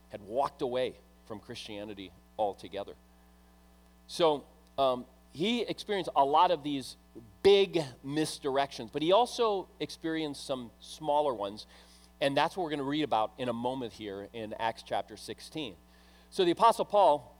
had 0.09 0.21
walked 0.21 0.61
away 0.61 0.95
from 1.27 1.39
Christianity 1.39 2.11
altogether. 2.37 2.93
So 4.07 4.43
um, 4.77 5.05
he 5.33 5.61
experienced 5.61 6.09
a 6.15 6.25
lot 6.25 6.51
of 6.51 6.63
these 6.63 6.97
big 7.43 7.83
misdirections, 8.05 8.89
but 8.91 9.01
he 9.01 9.11
also 9.11 9.67
experienced 9.79 10.45
some 10.45 10.71
smaller 10.79 11.33
ones 11.33 11.65
and 12.21 12.37
that's 12.37 12.55
what 12.55 12.63
we're 12.63 12.69
going 12.69 12.79
to 12.79 12.85
read 12.85 13.03
about 13.03 13.31
in 13.39 13.49
a 13.49 13.53
moment 13.53 13.91
here 13.91 14.27
in 14.31 14.53
Acts 14.59 14.83
chapter 14.83 15.17
16. 15.17 15.73
So 16.29 16.45
the 16.45 16.51
Apostle 16.51 16.85
Paul 16.85 17.35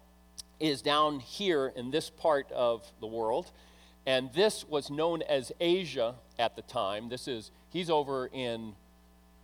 is 0.59 0.81
down 0.81 1.19
here 1.19 1.71
in 1.75 1.91
this 1.91 2.09
part 2.09 2.51
of 2.51 2.91
the 2.99 3.07
world. 3.07 3.51
And 4.07 4.33
this 4.33 4.67
was 4.67 4.89
known 4.89 5.21
as 5.21 5.51
Asia 5.59 6.15
at 6.39 6.55
the 6.55 6.63
time. 6.63 7.09
This 7.09 7.27
is, 7.27 7.51
he's 7.69 7.91
over 7.91 8.27
in 8.33 8.73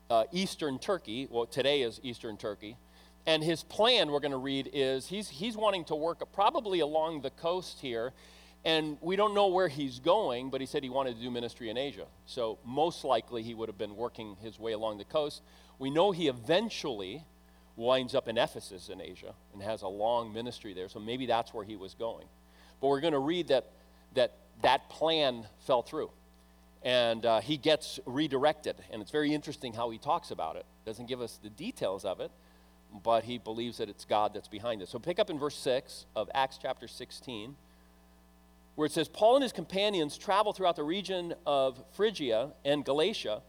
uh, 0.10 0.24
eastern 0.32 0.80
Turkey. 0.80 1.28
Well, 1.30 1.46
today 1.46 1.84
is 1.84 2.00
eastern 2.02 2.38
Turkey. 2.38 2.76
And 3.28 3.44
his 3.44 3.62
plan, 3.62 4.10
we're 4.10 4.20
going 4.20 4.32
to 4.32 4.38
read, 4.38 4.72
is 4.74 5.08
he's, 5.08 5.30
he's 5.30 5.56
wanting 5.56 5.86
to 5.86 5.96
work 5.96 6.24
probably 6.34 6.80
along 6.80 7.22
the 7.22 7.30
coast 7.30 7.80
here 7.82 8.14
and 8.66 8.98
we 9.02 9.16
don't 9.16 9.34
know 9.34 9.48
where 9.48 9.68
he's 9.68 10.00
going, 10.00 10.50
but 10.50 10.62
he 10.62 10.68
said 10.68 10.84
he 10.84 10.90
wanted 10.90 11.16
to 11.16 11.22
do 11.22 11.32
ministry 11.32 11.70
in 11.70 11.78
Asia. 11.78 12.06
So, 12.26 12.60
most 12.66 13.04
likely, 13.04 13.44
he 13.44 13.54
would 13.54 13.70
have 13.70 13.78
been 13.78 13.96
working 13.96 14.36
his 14.42 14.60
way 14.60 14.74
along 14.74 14.98
the 14.98 15.06
coast. 15.06 15.42
We 15.80 15.90
know 15.90 16.12
he 16.12 16.28
eventually 16.28 17.24
winds 17.76 18.16
up 18.16 18.28
in 18.28 18.38
Ephesus 18.38 18.90
in 18.90 19.00
Asia 19.00 19.34
and 19.54 19.62
has 19.62 19.84
a 19.84 19.88
long 19.88 20.34
ministry 20.34 20.74
there. 20.74 20.90
So, 20.90 21.00
maybe 21.00 21.26
that's 21.26 21.54
where 21.54 21.64
he 21.64 21.76
was 21.76 21.94
going. 21.94 22.26
But 22.82 22.88
we're 22.88 23.02
going 23.02 23.14
to 23.14 23.20
read 23.20 23.48
that 23.50 23.72
that, 24.16 24.34
that 24.62 24.90
plan 24.90 25.46
fell 25.66 25.82
through. 25.82 26.12
And 26.84 27.26
uh, 27.26 27.42
he 27.42 27.58
gets 27.58 28.00
redirected. 28.06 28.76
And 28.92 29.02
it's 29.02 29.12
very 29.12 29.34
interesting 29.34 29.74
how 29.74 29.90
he 29.90 29.98
talks 29.98 30.32
about 30.32 30.56
it. 30.56 30.66
Doesn't 30.86 31.08
give 31.08 31.22
us 31.22 31.40
the 31.42 31.50
details 31.50 32.06
of 32.06 32.20
it, 32.20 32.32
but 33.04 33.24
he 33.24 33.38
believes 33.38 33.78
that 33.78 33.90
it's 33.90 34.06
God 34.06 34.34
that's 34.34 34.48
behind 34.48 34.82
it. 34.82 34.90
So, 34.90 35.00
pick 35.00 35.20
up 35.20 35.30
in 35.30 35.40
verse 35.40 35.58
6 35.58 36.06
of 36.16 36.30
Acts 36.34 36.60
chapter 36.62 36.88
16 36.88 37.56
where 38.78 38.86
it 38.86 38.92
says 38.92 39.08
Paul 39.08 39.38
and 39.38 39.44
his 39.44 39.52
companions 39.52 40.20
traveled 40.20 40.56
throughout 40.56 40.76
the 40.76 40.84
region 40.84 41.34
of 41.48 41.84
Phrygia 41.94 42.52
and 42.64 42.86
Galatia, 42.86 43.42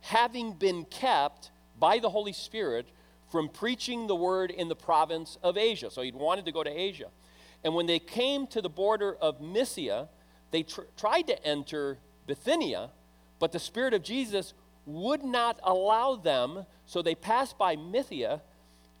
having 0.00 0.54
been 0.54 0.86
kept 0.86 1.50
by 1.78 1.98
the 1.98 2.08
Holy 2.08 2.32
Spirit 2.32 2.88
from 3.30 3.50
preaching 3.50 4.06
the 4.06 4.16
word 4.16 4.50
in 4.50 4.68
the 4.68 4.74
province 4.74 5.36
of 5.42 5.58
Asia. 5.58 5.90
So 5.90 6.00
he'd 6.00 6.14
wanted 6.14 6.46
to 6.46 6.52
go 6.52 6.64
to 6.64 6.70
Asia. 6.70 7.08
And 7.62 7.74
when 7.74 7.84
they 7.84 7.98
came 7.98 8.46
to 8.46 8.62
the 8.62 8.70
border 8.70 9.14
of 9.20 9.42
Mysia, 9.42 10.08
they 10.50 10.62
tr- 10.62 10.88
tried 10.96 11.26
to 11.26 11.44
enter 11.46 11.98
Bithynia, 12.26 12.88
but 13.38 13.52
the 13.52 13.58
Spirit 13.58 13.92
of 13.92 14.02
Jesus 14.02 14.54
would 14.86 15.22
not 15.22 15.60
allow 15.62 16.16
them, 16.16 16.64
so 16.86 17.02
they 17.02 17.14
passed 17.14 17.58
by 17.58 17.76
Mysia 17.76 18.40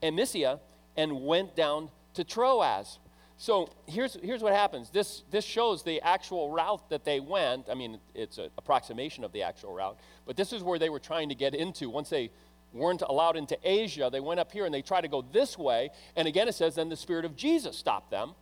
and 0.02 0.14
Mysia 0.14 0.60
and 0.94 1.22
went 1.22 1.56
down 1.56 1.88
to 2.12 2.22
Troas. 2.22 2.98
So 3.40 3.70
here's, 3.86 4.18
here's 4.22 4.42
what 4.42 4.52
happens. 4.52 4.90
This, 4.90 5.22
this 5.30 5.46
shows 5.46 5.82
the 5.82 6.02
actual 6.02 6.50
route 6.50 6.90
that 6.90 7.06
they 7.06 7.20
went. 7.20 7.70
I 7.70 7.74
mean, 7.74 7.98
it's 8.14 8.36
an 8.36 8.50
approximation 8.58 9.24
of 9.24 9.32
the 9.32 9.44
actual 9.44 9.72
route, 9.72 9.98
but 10.26 10.36
this 10.36 10.52
is 10.52 10.62
where 10.62 10.78
they 10.78 10.90
were 10.90 10.98
trying 10.98 11.30
to 11.30 11.34
get 11.34 11.54
into. 11.54 11.88
Once 11.88 12.10
they 12.10 12.30
weren't 12.74 13.00
allowed 13.00 13.38
into 13.38 13.56
Asia, 13.64 14.10
they 14.12 14.20
went 14.20 14.40
up 14.40 14.52
here 14.52 14.66
and 14.66 14.74
they 14.74 14.82
tried 14.82 15.00
to 15.00 15.08
go 15.08 15.22
this 15.32 15.56
way. 15.56 15.88
And 16.16 16.28
again, 16.28 16.48
it 16.48 16.54
says, 16.54 16.74
then 16.74 16.90
the 16.90 16.96
Spirit 16.96 17.24
of 17.24 17.34
Jesus 17.34 17.78
stopped 17.78 18.10
them. 18.10 18.34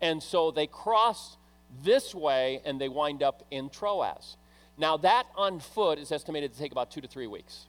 And 0.00 0.22
so 0.22 0.50
they 0.50 0.66
cross 0.66 1.36
this 1.84 2.14
way 2.14 2.62
and 2.64 2.80
they 2.80 2.88
wind 2.88 3.22
up 3.22 3.44
in 3.50 3.68
Troas. 3.68 4.38
Now, 4.78 4.96
that 4.96 5.26
on 5.36 5.60
foot 5.60 5.98
is 5.98 6.10
estimated 6.10 6.54
to 6.54 6.58
take 6.58 6.72
about 6.72 6.90
two 6.90 7.02
to 7.02 7.06
three 7.06 7.26
weeks 7.26 7.66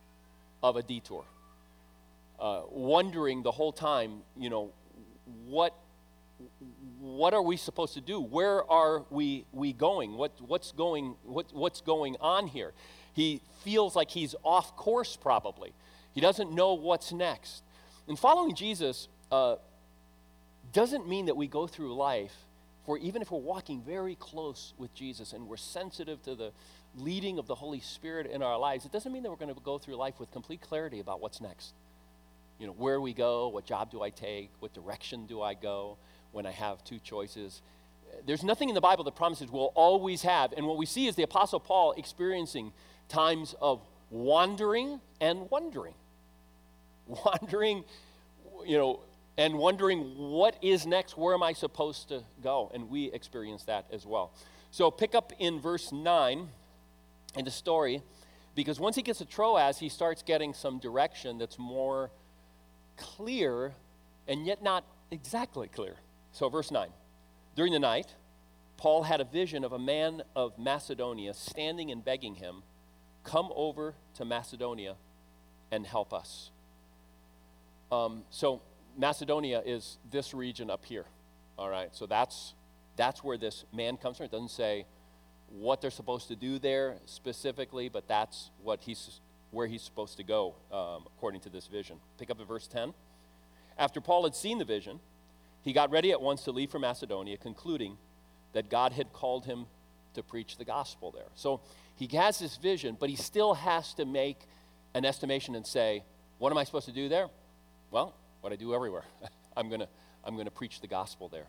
of 0.63 0.77
a 0.77 0.81
detour. 0.81 1.25
Uh, 2.39 2.61
wondering 2.71 3.43
the 3.43 3.51
whole 3.51 3.73
time, 3.73 4.21
you 4.37 4.49
know, 4.49 4.71
what, 5.45 5.75
what 6.99 7.33
are 7.33 7.41
we 7.41 7.57
supposed 7.57 7.93
to 7.93 8.01
do? 8.01 8.19
Where 8.19 8.69
are 8.69 9.03
we, 9.09 9.45
we 9.51 9.73
going? 9.73 10.15
What, 10.15 10.33
what's, 10.45 10.71
going 10.71 11.15
what, 11.23 11.47
what's 11.53 11.81
going 11.81 12.17
on 12.19 12.47
here? 12.47 12.73
He 13.13 13.41
feels 13.63 13.95
like 13.95 14.09
he's 14.11 14.35
off 14.43 14.75
course, 14.75 15.15
probably. 15.15 15.73
He 16.13 16.21
doesn't 16.21 16.51
know 16.51 16.73
what's 16.73 17.11
next. 17.11 17.63
And 18.07 18.17
following 18.17 18.55
Jesus 18.55 19.07
uh, 19.31 19.55
doesn't 20.73 21.07
mean 21.07 21.25
that 21.27 21.37
we 21.37 21.47
go 21.47 21.67
through 21.67 21.95
life 21.95 22.33
for 22.85 22.97
even 22.97 23.21
if 23.21 23.31
we're 23.31 23.39
walking 23.39 23.81
very 23.81 24.15
close 24.15 24.73
with 24.77 24.93
Jesus 24.95 25.33
and 25.33 25.47
we're 25.47 25.57
sensitive 25.57 26.21
to 26.23 26.35
the 26.35 26.51
leading 26.95 27.37
of 27.37 27.45
the 27.45 27.55
Holy 27.55 27.79
Spirit 27.79 28.25
in 28.27 28.41
our 28.41 28.57
lives, 28.57 28.85
it 28.85 28.91
doesn't 28.91 29.11
mean 29.11 29.23
that 29.23 29.29
we're 29.29 29.35
going 29.35 29.53
to 29.53 29.61
go 29.61 29.77
through 29.77 29.95
life 29.95 30.19
with 30.19 30.31
complete 30.31 30.61
clarity 30.61 30.99
about 30.99 31.21
what's 31.21 31.39
next. 31.39 31.73
You 32.57 32.67
know, 32.67 32.73
where 32.73 32.99
we 32.99 33.13
go, 33.13 33.49
what 33.49 33.65
job 33.65 33.91
do 33.91 34.01
I 34.01 34.09
take, 34.09 34.49
what 34.59 34.73
direction 34.73 35.27
do 35.27 35.41
I 35.41 35.53
go 35.53 35.97
when 36.31 36.45
I 36.45 36.51
have 36.51 36.83
two 36.83 36.99
choices. 36.99 37.61
There's 38.25 38.43
nothing 38.43 38.69
in 38.69 38.75
the 38.75 38.81
Bible 38.81 39.03
that 39.03 39.15
promises 39.15 39.49
we'll 39.51 39.71
always 39.75 40.21
have. 40.23 40.53
And 40.53 40.65
what 40.65 40.77
we 40.77 40.85
see 40.85 41.07
is 41.07 41.15
the 41.15 41.23
Apostle 41.23 41.59
Paul 41.59 41.93
experiencing 41.97 42.71
times 43.07 43.55
of 43.61 43.81
wandering 44.09 44.99
and 45.21 45.49
wondering. 45.49 45.93
Wandering, 47.25 47.85
you 48.65 48.77
know, 48.77 48.99
and 49.39 49.57
wondering 49.57 50.15
what 50.17 50.57
is 50.61 50.85
next, 50.85 51.17
where 51.17 51.33
am 51.33 51.41
I 51.41 51.53
supposed 51.53 52.09
to 52.09 52.23
go? 52.43 52.69
And 52.73 52.89
we 52.89 53.05
experience 53.11 53.63
that 53.63 53.85
as 53.91 54.05
well. 54.05 54.31
So 54.69 54.91
pick 54.91 55.15
up 55.15 55.33
in 55.39 55.59
verse 55.59 55.91
9 55.91 56.49
in 57.35 57.45
the 57.45 57.51
story, 57.51 58.03
because 58.53 58.79
once 58.79 58.95
he 58.95 59.01
gets 59.01 59.19
to 59.19 59.25
Troas, 59.25 59.79
he 59.79 59.89
starts 59.89 60.21
getting 60.21 60.53
some 60.53 60.77
direction 60.77 61.37
that's 61.37 61.57
more 61.57 62.11
clear 62.97 63.73
and 64.27 64.45
yet 64.45 64.61
not 64.61 64.83
exactly 65.09 65.67
clear. 65.67 65.95
So, 66.31 66.49
verse 66.49 66.71
9 66.71 66.89
During 67.55 67.73
the 67.73 67.79
night, 67.79 68.15
Paul 68.77 69.03
had 69.03 69.21
a 69.21 69.25
vision 69.25 69.63
of 69.63 69.73
a 69.73 69.79
man 69.79 70.23
of 70.35 70.57
Macedonia 70.57 71.33
standing 71.33 71.91
and 71.91 72.03
begging 72.03 72.35
him 72.35 72.63
Come 73.23 73.51
over 73.55 73.95
to 74.15 74.25
Macedonia 74.25 74.95
and 75.71 75.85
help 75.85 76.13
us. 76.13 76.51
Um, 77.91 78.23
so, 78.29 78.61
Macedonia 78.97 79.61
is 79.65 79.97
this 80.09 80.33
region 80.33 80.69
up 80.69 80.85
here. 80.85 81.05
All 81.57 81.69
right, 81.69 81.93
so 81.95 82.05
that's, 82.05 82.53
that's 82.95 83.23
where 83.23 83.37
this 83.37 83.65
man 83.73 83.97
comes 83.97 84.17
from. 84.17 84.25
It 84.25 84.31
doesn't 84.31 84.51
say 84.51 84.85
what 85.49 85.81
they're 85.81 85.91
supposed 85.91 86.27
to 86.29 86.35
do 86.35 86.59
there 86.59 86.95
specifically, 87.05 87.89
but 87.89 88.07
that's 88.07 88.51
what 88.63 88.79
he's, 88.81 89.19
where 89.51 89.67
he's 89.67 89.81
supposed 89.81 90.17
to 90.17 90.23
go 90.23 90.55
um, 90.71 91.03
according 91.05 91.41
to 91.41 91.49
this 91.49 91.67
vision. 91.67 91.97
Pick 92.17 92.29
up 92.29 92.39
at 92.39 92.47
verse 92.47 92.67
10. 92.67 92.93
After 93.77 94.01
Paul 94.01 94.23
had 94.23 94.35
seen 94.35 94.57
the 94.57 94.65
vision, 94.65 94.99
he 95.61 95.73
got 95.73 95.91
ready 95.91 96.11
at 96.11 96.21
once 96.21 96.43
to 96.43 96.51
leave 96.51 96.71
for 96.71 96.79
Macedonia, 96.79 97.37
concluding 97.37 97.97
that 98.53 98.69
God 98.69 98.93
had 98.93 99.13
called 99.13 99.45
him 99.45 99.65
to 100.13 100.23
preach 100.23 100.57
the 100.57 100.65
gospel 100.65 101.11
there. 101.11 101.27
So 101.35 101.61
he 101.95 102.07
has 102.17 102.39
this 102.39 102.57
vision, 102.57 102.97
but 102.99 103.09
he 103.09 103.15
still 103.15 103.53
has 103.53 103.93
to 103.95 104.05
make 104.05 104.39
an 104.93 105.05
estimation 105.05 105.55
and 105.55 105.65
say, 105.65 106.03
What 106.37 106.51
am 106.51 106.57
I 106.57 106.63
supposed 106.63 106.87
to 106.87 106.91
do 106.93 107.09
there? 107.09 107.27
Well, 107.91 108.15
what 108.41 108.53
I 108.53 108.55
do 108.55 108.73
everywhere. 108.73 109.03
I'm 109.57 109.67
going 109.67 109.81
to 109.81 109.87
I'm 110.23 110.35
going 110.35 110.45
to 110.45 110.51
preach 110.51 110.81
the 110.81 110.87
gospel 110.87 111.29
there. 111.29 111.47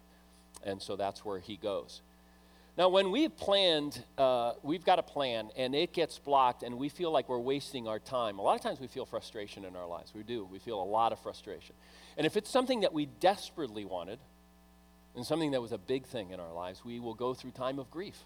And 0.64 0.80
so 0.80 0.96
that's 0.96 1.24
where 1.24 1.38
he 1.38 1.56
goes. 1.56 2.02
Now, 2.78 2.88
when 2.88 3.10
we've 3.10 3.36
planned, 3.36 4.02
uh, 4.16 4.52
we've 4.62 4.84
got 4.84 4.98
a 4.98 5.02
plan 5.02 5.50
and 5.56 5.74
it 5.74 5.92
gets 5.92 6.18
blocked 6.18 6.62
and 6.62 6.78
we 6.78 6.88
feel 6.88 7.10
like 7.10 7.28
we're 7.28 7.38
wasting 7.38 7.86
our 7.86 7.98
time, 7.98 8.38
a 8.38 8.42
lot 8.42 8.56
of 8.56 8.62
times 8.62 8.80
we 8.80 8.86
feel 8.86 9.04
frustration 9.04 9.64
in 9.64 9.76
our 9.76 9.86
lives. 9.86 10.12
We 10.14 10.22
do. 10.22 10.44
We 10.44 10.58
feel 10.58 10.82
a 10.82 10.84
lot 10.84 11.12
of 11.12 11.18
frustration. 11.20 11.74
And 12.16 12.26
if 12.26 12.36
it's 12.36 12.50
something 12.50 12.80
that 12.80 12.92
we 12.92 13.06
desperately 13.06 13.84
wanted 13.84 14.18
and 15.14 15.26
something 15.26 15.50
that 15.50 15.60
was 15.60 15.72
a 15.72 15.78
big 15.78 16.06
thing 16.06 16.30
in 16.30 16.40
our 16.40 16.52
lives, 16.52 16.84
we 16.84 17.00
will 17.00 17.14
go 17.14 17.34
through 17.34 17.50
time 17.50 17.78
of 17.78 17.90
grief 17.90 18.24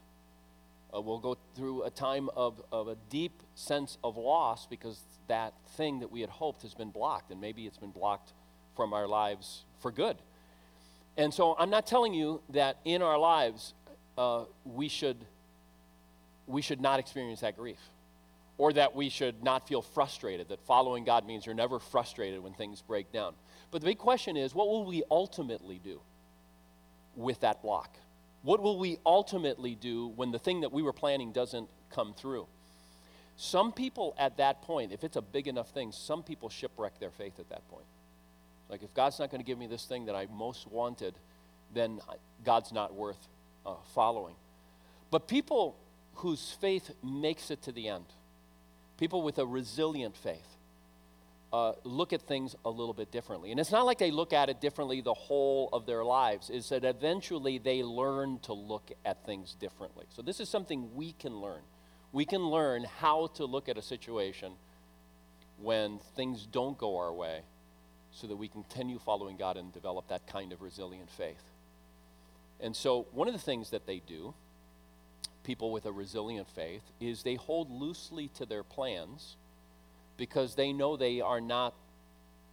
uh, 0.94 1.00
we'll 1.00 1.18
go 1.18 1.36
through 1.56 1.82
a 1.82 1.90
time 1.90 2.28
of, 2.36 2.62
of 2.70 2.88
a 2.88 2.96
deep 3.10 3.42
sense 3.54 3.98
of 4.04 4.16
loss 4.16 4.66
because 4.66 5.00
that 5.26 5.54
thing 5.76 6.00
that 6.00 6.10
we 6.10 6.20
had 6.20 6.30
hoped 6.30 6.62
has 6.62 6.74
been 6.74 6.90
blocked, 6.90 7.30
and 7.30 7.40
maybe 7.40 7.66
it's 7.66 7.78
been 7.78 7.90
blocked 7.90 8.32
from 8.76 8.92
our 8.92 9.08
lives 9.08 9.64
for 9.80 9.90
good. 9.90 10.16
And 11.16 11.32
so 11.32 11.56
I'm 11.58 11.70
not 11.70 11.86
telling 11.86 12.14
you 12.14 12.42
that 12.50 12.78
in 12.84 13.02
our 13.02 13.18
lives 13.18 13.74
uh, 14.16 14.44
we, 14.64 14.88
should, 14.88 15.16
we 16.46 16.62
should 16.62 16.80
not 16.80 17.00
experience 17.00 17.40
that 17.40 17.56
grief 17.56 17.78
or 18.56 18.72
that 18.72 18.94
we 18.94 19.08
should 19.08 19.42
not 19.42 19.66
feel 19.66 19.82
frustrated, 19.82 20.48
that 20.48 20.60
following 20.60 21.04
God 21.04 21.26
means 21.26 21.44
you're 21.44 21.54
never 21.54 21.78
frustrated 21.78 22.42
when 22.42 22.52
things 22.52 22.82
break 22.82 23.10
down. 23.12 23.34
But 23.70 23.80
the 23.80 23.86
big 23.86 23.98
question 23.98 24.36
is 24.36 24.54
what 24.54 24.68
will 24.68 24.84
we 24.84 25.02
ultimately 25.10 25.80
do 25.82 26.00
with 27.16 27.40
that 27.40 27.62
block? 27.62 27.96
What 28.42 28.62
will 28.62 28.78
we 28.78 28.98
ultimately 29.04 29.74
do 29.74 30.08
when 30.16 30.30
the 30.30 30.38
thing 30.38 30.60
that 30.60 30.72
we 30.72 30.82
were 30.82 30.92
planning 30.92 31.32
doesn't 31.32 31.68
come 31.90 32.14
through? 32.14 32.46
Some 33.36 33.72
people 33.72 34.14
at 34.18 34.36
that 34.36 34.62
point, 34.62 34.92
if 34.92 35.02
it's 35.02 35.16
a 35.16 35.22
big 35.22 35.48
enough 35.48 35.70
thing, 35.70 35.90
some 35.90 36.22
people 36.22 36.48
shipwreck 36.48 37.00
their 37.00 37.10
faith 37.10 37.40
at 37.40 37.48
that 37.48 37.66
point. 37.68 37.86
Like, 38.68 38.82
if 38.82 38.94
God's 38.94 39.18
not 39.18 39.30
going 39.30 39.40
to 39.40 39.46
give 39.46 39.58
me 39.58 39.66
this 39.66 39.84
thing 39.84 40.06
that 40.06 40.14
I 40.14 40.26
most 40.32 40.70
wanted, 40.70 41.14
then 41.74 42.00
God's 42.44 42.72
not 42.72 42.94
worth 42.94 43.28
uh, 43.64 43.74
following. 43.94 44.34
But 45.10 45.28
people 45.28 45.76
whose 46.16 46.56
faith 46.60 46.90
makes 47.02 47.50
it 47.50 47.62
to 47.62 47.72
the 47.72 47.88
end, 47.88 48.04
people 48.98 49.22
with 49.22 49.38
a 49.38 49.46
resilient 49.46 50.16
faith, 50.16 50.46
uh, 51.52 51.72
look 51.84 52.12
at 52.12 52.22
things 52.22 52.56
a 52.64 52.70
little 52.70 52.92
bit 52.92 53.12
differently. 53.12 53.52
And 53.52 53.60
it's 53.60 53.70
not 53.70 53.86
like 53.86 53.98
they 53.98 54.10
look 54.10 54.32
at 54.32 54.48
it 54.48 54.60
differently 54.60 55.00
the 55.00 55.14
whole 55.14 55.68
of 55.72 55.86
their 55.86 56.04
lives, 56.04 56.50
is 56.50 56.68
that 56.70 56.84
eventually 56.84 57.58
they 57.58 57.84
learn 57.84 58.40
to 58.40 58.52
look 58.52 58.90
at 59.04 59.24
things 59.24 59.54
differently. 59.54 60.06
So, 60.08 60.20
this 60.20 60.40
is 60.40 60.48
something 60.48 60.96
we 60.96 61.12
can 61.12 61.40
learn. 61.40 61.62
We 62.12 62.24
can 62.24 62.42
learn 62.42 62.84
how 62.98 63.28
to 63.34 63.44
look 63.44 63.68
at 63.68 63.78
a 63.78 63.82
situation 63.82 64.54
when 65.62 66.00
things 66.16 66.44
don't 66.44 66.76
go 66.76 66.96
our 66.98 67.12
way 67.12 67.42
so 68.10 68.26
that 68.26 68.36
we 68.36 68.48
continue 68.48 68.98
following 68.98 69.36
God 69.36 69.56
and 69.56 69.72
develop 69.72 70.08
that 70.08 70.26
kind 70.26 70.52
of 70.52 70.60
resilient 70.60 71.10
faith. 71.10 71.42
And 72.60 72.74
so, 72.74 73.06
one 73.12 73.28
of 73.28 73.34
the 73.34 73.40
things 73.40 73.70
that 73.70 73.86
they 73.86 74.00
do, 74.06 74.34
people 75.42 75.72
with 75.72 75.86
a 75.86 75.92
resilient 75.92 76.48
faith, 76.48 76.82
is 77.00 77.22
they 77.22 77.34
hold 77.34 77.70
loosely 77.70 78.28
to 78.36 78.46
their 78.46 78.62
plans 78.62 79.36
because 80.16 80.54
they 80.54 80.72
know 80.72 80.96
they 80.96 81.20
are 81.20 81.40
not 81.40 81.74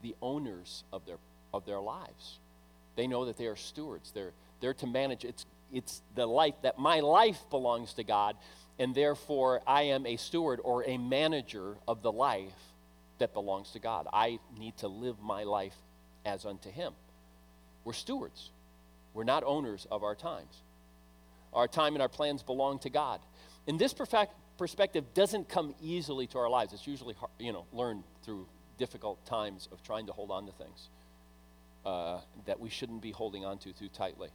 the 0.01 0.15
owners 0.21 0.83
of 0.91 1.05
their, 1.05 1.17
of 1.53 1.65
their 1.65 1.79
lives. 1.79 2.39
They 2.95 3.07
know 3.07 3.25
that 3.25 3.37
they 3.37 3.47
are 3.47 3.55
stewards. 3.55 4.11
They're, 4.11 4.33
they're 4.59 4.73
to 4.75 4.87
manage. 4.87 5.23
It's, 5.23 5.45
it's 5.71 6.01
the 6.15 6.25
life 6.25 6.55
that 6.63 6.77
my 6.77 6.99
life 6.99 7.39
belongs 7.49 7.93
to 7.93 8.03
God, 8.03 8.35
and 8.79 8.93
therefore 8.93 9.61
I 9.65 9.83
am 9.83 10.05
a 10.05 10.17
steward 10.17 10.59
or 10.63 10.83
a 10.83 10.97
manager 10.97 11.77
of 11.87 12.01
the 12.01 12.11
life 12.11 12.51
that 13.19 13.33
belongs 13.33 13.71
to 13.71 13.79
God. 13.79 14.07
I 14.11 14.39
need 14.57 14.77
to 14.77 14.87
live 14.87 15.21
my 15.21 15.43
life 15.43 15.75
as 16.25 16.45
unto 16.45 16.71
Him. 16.71 16.93
We're 17.83 17.93
stewards, 17.93 18.49
we're 19.13 19.23
not 19.23 19.43
owners 19.45 19.87
of 19.91 20.03
our 20.03 20.15
times. 20.15 20.61
Our 21.53 21.67
time 21.67 21.93
and 21.93 22.01
our 22.01 22.09
plans 22.09 22.43
belong 22.43 22.79
to 22.79 22.89
God. 22.89 23.19
And 23.67 23.77
this 23.77 23.93
perfect, 23.93 24.33
perspective 24.57 25.13
doesn't 25.13 25.49
come 25.49 25.75
easily 25.81 26.27
to 26.27 26.37
our 26.37 26.49
lives. 26.49 26.73
It's 26.73 26.87
usually, 26.87 27.13
hard, 27.13 27.31
you 27.39 27.51
know, 27.51 27.65
learned 27.73 28.03
through 28.23 28.47
difficult 28.77 29.23
times 29.25 29.67
of 29.71 29.83
trying 29.83 30.07
to 30.07 30.13
hold 30.13 30.31
on 30.31 30.45
to 30.45 30.51
things 30.53 30.89
uh, 31.85 32.19
that 32.45 32.59
we 32.59 32.69
shouldn't 32.69 33.01
be 33.01 33.11
holding 33.11 33.45
on 33.45 33.57
to 33.59 33.73
too 33.73 33.89
tightly. 33.89 34.29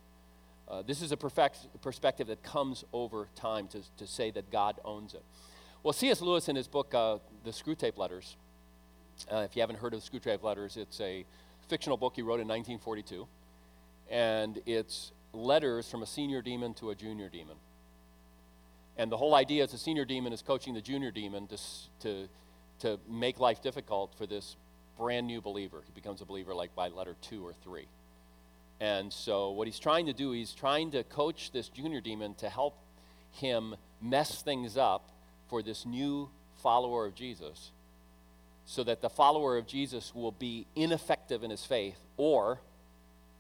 Uh, 0.68 0.82
this 0.82 1.00
is 1.00 1.12
a 1.12 1.16
perfect 1.16 1.58
perspective 1.80 2.26
that 2.26 2.42
comes 2.42 2.84
over 2.92 3.28
time 3.36 3.68
to, 3.68 3.80
to 3.96 4.06
say 4.06 4.30
that 4.30 4.50
God 4.50 4.80
owns 4.84 5.14
it. 5.14 5.22
Well, 5.82 5.92
C.S. 5.92 6.20
Lewis, 6.20 6.48
in 6.48 6.56
his 6.56 6.66
book, 6.66 6.92
uh, 6.92 7.18
The 7.44 7.50
Screwtape 7.50 7.96
Letters, 7.96 8.36
uh, 9.30 9.38
if 9.48 9.54
you 9.54 9.62
haven't 9.62 9.78
heard 9.78 9.94
of 9.94 10.00
Screwtape 10.00 10.42
Letters, 10.42 10.76
it's 10.76 11.00
a 11.00 11.24
fictional 11.68 11.96
book 11.96 12.14
he 12.16 12.22
wrote 12.22 12.40
in 12.40 12.48
1942. 12.48 13.26
And 14.10 14.60
it's 14.66 15.12
letters 15.32 15.90
from 15.90 16.02
a 16.02 16.06
senior 16.06 16.42
demon 16.42 16.74
to 16.74 16.90
a 16.90 16.94
junior 16.94 17.28
demon. 17.28 17.56
And 18.98 19.12
the 19.12 19.16
whole 19.16 19.34
idea 19.34 19.64
is 19.64 19.72
the 19.72 19.78
senior 19.78 20.04
demon 20.04 20.32
is 20.32 20.42
coaching 20.42 20.74
the 20.74 20.80
junior 20.80 21.10
demon 21.10 21.46
to, 21.48 21.58
to, 22.00 22.28
to 22.80 23.00
make 23.08 23.38
life 23.38 23.62
difficult 23.62 24.14
for 24.16 24.26
this 24.26 24.56
brand 24.96 25.26
new 25.26 25.40
believer. 25.40 25.82
He 25.84 25.92
becomes 25.92 26.22
a 26.22 26.24
believer 26.24 26.54
like 26.54 26.74
by 26.74 26.88
letter 26.88 27.14
two 27.20 27.46
or 27.46 27.52
three. 27.52 27.86
And 28.80 29.12
so, 29.12 29.50
what 29.50 29.66
he's 29.66 29.78
trying 29.78 30.06
to 30.06 30.12
do, 30.12 30.32
he's 30.32 30.52
trying 30.52 30.90
to 30.90 31.02
coach 31.04 31.50
this 31.50 31.68
junior 31.68 32.00
demon 32.00 32.34
to 32.36 32.48
help 32.48 32.76
him 33.32 33.74
mess 34.02 34.42
things 34.42 34.76
up 34.76 35.10
for 35.48 35.62
this 35.62 35.86
new 35.86 36.28
follower 36.62 37.06
of 37.06 37.14
Jesus 37.14 37.70
so 38.66 38.82
that 38.82 39.00
the 39.00 39.08
follower 39.08 39.56
of 39.56 39.66
Jesus 39.66 40.14
will 40.14 40.32
be 40.32 40.66
ineffective 40.74 41.44
in 41.44 41.50
his 41.50 41.64
faith 41.64 41.98
or 42.16 42.60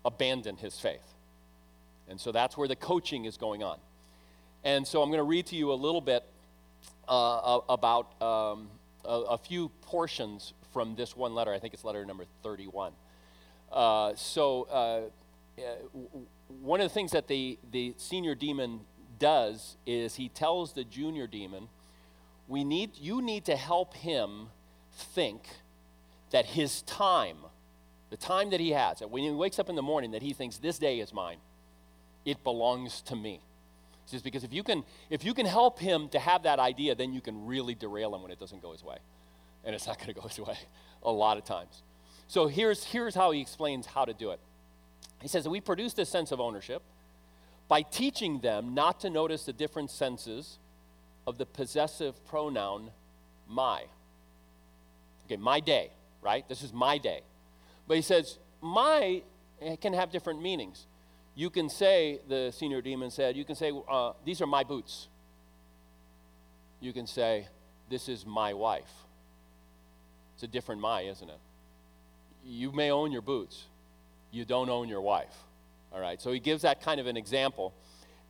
abandon 0.06 0.56
his 0.56 0.78
faith. 0.78 1.14
And 2.08 2.20
so 2.20 2.32
that's 2.32 2.56
where 2.56 2.68
the 2.68 2.76
coaching 2.76 3.24
is 3.24 3.36
going 3.36 3.62
on. 3.62 3.78
And 4.64 4.86
so 4.86 5.02
I'm 5.02 5.08
going 5.10 5.18
to 5.18 5.24
read 5.24 5.46
to 5.46 5.56
you 5.56 5.72
a 5.72 5.74
little 5.74 6.00
bit 6.00 6.24
uh, 7.08 7.58
about 7.68 8.20
um, 8.22 8.68
a, 9.04 9.20
a, 9.30 9.38
few 9.38 9.68
portions 9.82 10.54
from 10.72 10.96
this 10.96 11.16
one 11.16 11.34
letter. 11.34 11.52
I 11.52 11.58
think 11.58 11.74
it's 11.74 11.84
letter 11.84 12.04
number 12.04 12.24
31. 12.42 12.92
Uh, 13.70 14.12
so, 14.16 14.62
uh, 14.64 15.00
one 16.62 16.80
of 16.80 16.84
the 16.84 16.92
things 16.92 17.12
that 17.12 17.28
the, 17.28 17.58
the 17.72 17.94
senior 17.96 18.34
demon 18.34 18.80
does 19.18 19.76
is 19.86 20.16
he 20.16 20.28
tells 20.28 20.72
the 20.72 20.84
junior 20.84 21.26
demon, 21.26 21.68
we 22.48 22.64
need, 22.64 22.90
you 22.96 23.22
need 23.22 23.44
to 23.46 23.56
help 23.56 23.94
him 23.94 24.48
think 24.92 25.48
that 26.30 26.46
his 26.46 26.82
time, 26.82 27.38
the 28.10 28.16
time 28.16 28.50
that 28.50 28.60
he 28.60 28.70
has, 28.70 29.00
that 29.00 29.10
when 29.10 29.22
he 29.22 29.30
wakes 29.30 29.58
up 29.58 29.68
in 29.68 29.76
the 29.76 29.82
morning, 29.82 30.12
that 30.12 30.22
he 30.22 30.32
thinks 30.32 30.58
this 30.58 30.78
day 30.78 31.00
is 31.00 31.12
mine, 31.12 31.38
it 32.24 32.42
belongs 32.44 33.00
to 33.02 33.16
me. 33.16 33.40
He 34.04 34.10
says, 34.10 34.22
because 34.22 34.44
if 34.44 34.52
you 34.52 34.62
can, 34.62 34.84
if 35.10 35.24
you 35.24 35.34
can 35.34 35.46
help 35.46 35.80
him 35.80 36.08
to 36.10 36.18
have 36.18 36.44
that 36.44 36.58
idea, 36.58 36.94
then 36.94 37.12
you 37.12 37.20
can 37.20 37.46
really 37.46 37.74
derail 37.74 38.14
him 38.14 38.22
when 38.22 38.30
it 38.30 38.38
doesn't 38.38 38.62
go 38.62 38.72
his 38.72 38.84
way. 38.84 38.98
And 39.64 39.74
it's 39.74 39.86
not 39.86 39.98
going 39.98 40.14
to 40.14 40.20
go 40.20 40.28
his 40.28 40.38
way 40.46 40.56
a 41.02 41.10
lot 41.10 41.38
of 41.38 41.44
times. 41.44 41.82
So 42.28 42.46
here's, 42.46 42.84
here's 42.84 43.14
how 43.14 43.32
he 43.32 43.40
explains 43.40 43.86
how 43.86 44.04
to 44.04 44.12
do 44.12 44.30
it. 44.30 44.40
He 45.20 45.28
says 45.28 45.44
that 45.44 45.50
we 45.50 45.60
produce 45.60 45.92
this 45.94 46.08
sense 46.08 46.30
of 46.30 46.40
ownership 46.40 46.82
by 47.68 47.82
teaching 47.82 48.40
them 48.40 48.74
not 48.74 49.00
to 49.00 49.10
notice 49.10 49.44
the 49.44 49.52
different 49.52 49.90
senses 49.90 50.58
of 51.26 51.38
the 51.38 51.46
possessive 51.46 52.24
pronoun 52.26 52.90
my. 53.48 53.84
Okay, 55.26 55.36
my 55.36 55.58
day, 55.58 55.90
right? 56.22 56.48
This 56.48 56.62
is 56.62 56.72
my 56.72 56.98
day. 56.98 57.22
But 57.86 57.96
he 57.96 58.02
says, 58.02 58.38
my 58.60 59.22
can 59.80 59.92
have 59.92 60.10
different 60.10 60.42
meanings. 60.42 60.86
You 61.34 61.50
can 61.50 61.68
say, 61.68 62.20
the 62.28 62.50
senior 62.50 62.80
demon 62.80 63.10
said, 63.10 63.36
you 63.36 63.44
can 63.44 63.56
say, 63.56 63.72
uh, 63.88 64.12
these 64.24 64.40
are 64.40 64.46
my 64.46 64.64
boots. 64.64 65.08
You 66.80 66.92
can 66.92 67.06
say, 67.06 67.48
this 67.90 68.08
is 68.08 68.24
my 68.26 68.54
wife. 68.54 68.90
It's 70.34 70.42
a 70.42 70.46
different 70.46 70.80
my, 70.80 71.02
isn't 71.02 71.28
it? 71.28 71.38
You 72.44 72.72
may 72.72 72.90
own 72.90 73.12
your 73.12 73.22
boots, 73.22 73.64
you 74.30 74.44
don't 74.44 74.68
own 74.68 74.88
your 74.88 75.00
wife. 75.00 75.34
All 75.92 76.00
right, 76.00 76.20
so 76.20 76.32
he 76.32 76.40
gives 76.40 76.62
that 76.62 76.82
kind 76.82 77.00
of 77.00 77.06
an 77.06 77.16
example. 77.16 77.74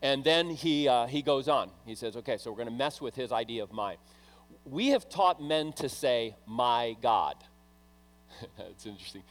And 0.02 0.22
then 0.22 0.50
he, 0.50 0.88
uh, 0.88 1.06
he 1.06 1.22
goes 1.22 1.48
on. 1.48 1.70
He 1.84 1.94
says, 1.94 2.16
okay, 2.16 2.36
so 2.36 2.50
we're 2.50 2.58
going 2.58 2.68
to 2.68 2.74
mess 2.74 3.00
with 3.00 3.14
his 3.14 3.32
idea 3.32 3.62
of 3.62 3.72
my. 3.72 3.96
We 4.64 4.88
have 4.88 5.08
taught 5.08 5.42
men 5.42 5.72
to 5.74 5.88
say, 5.88 6.36
my 6.46 6.96
God. 7.00 7.36
That's 8.58 8.86
interesting. 8.86 9.22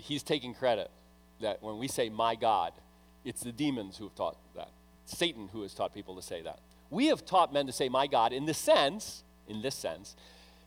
He's 0.00 0.22
taking 0.22 0.54
credit 0.54 0.90
that 1.40 1.62
when 1.62 1.78
we 1.78 1.88
say, 1.88 2.08
my 2.08 2.34
God, 2.34 2.72
it's 3.24 3.42
the 3.42 3.52
demons 3.52 3.96
who 3.96 4.04
have 4.04 4.14
taught 4.14 4.36
that. 4.54 4.70
Satan 5.04 5.48
who 5.48 5.62
has 5.62 5.74
taught 5.74 5.94
people 5.94 6.16
to 6.16 6.22
say 6.22 6.42
that. 6.42 6.60
We 6.90 7.06
have 7.06 7.24
taught 7.24 7.52
men 7.52 7.66
to 7.66 7.72
say, 7.72 7.88
my 7.88 8.06
God, 8.06 8.32
in 8.32 8.46
the 8.46 8.54
sense, 8.54 9.22
in 9.48 9.62
this 9.62 9.74
sense, 9.74 10.16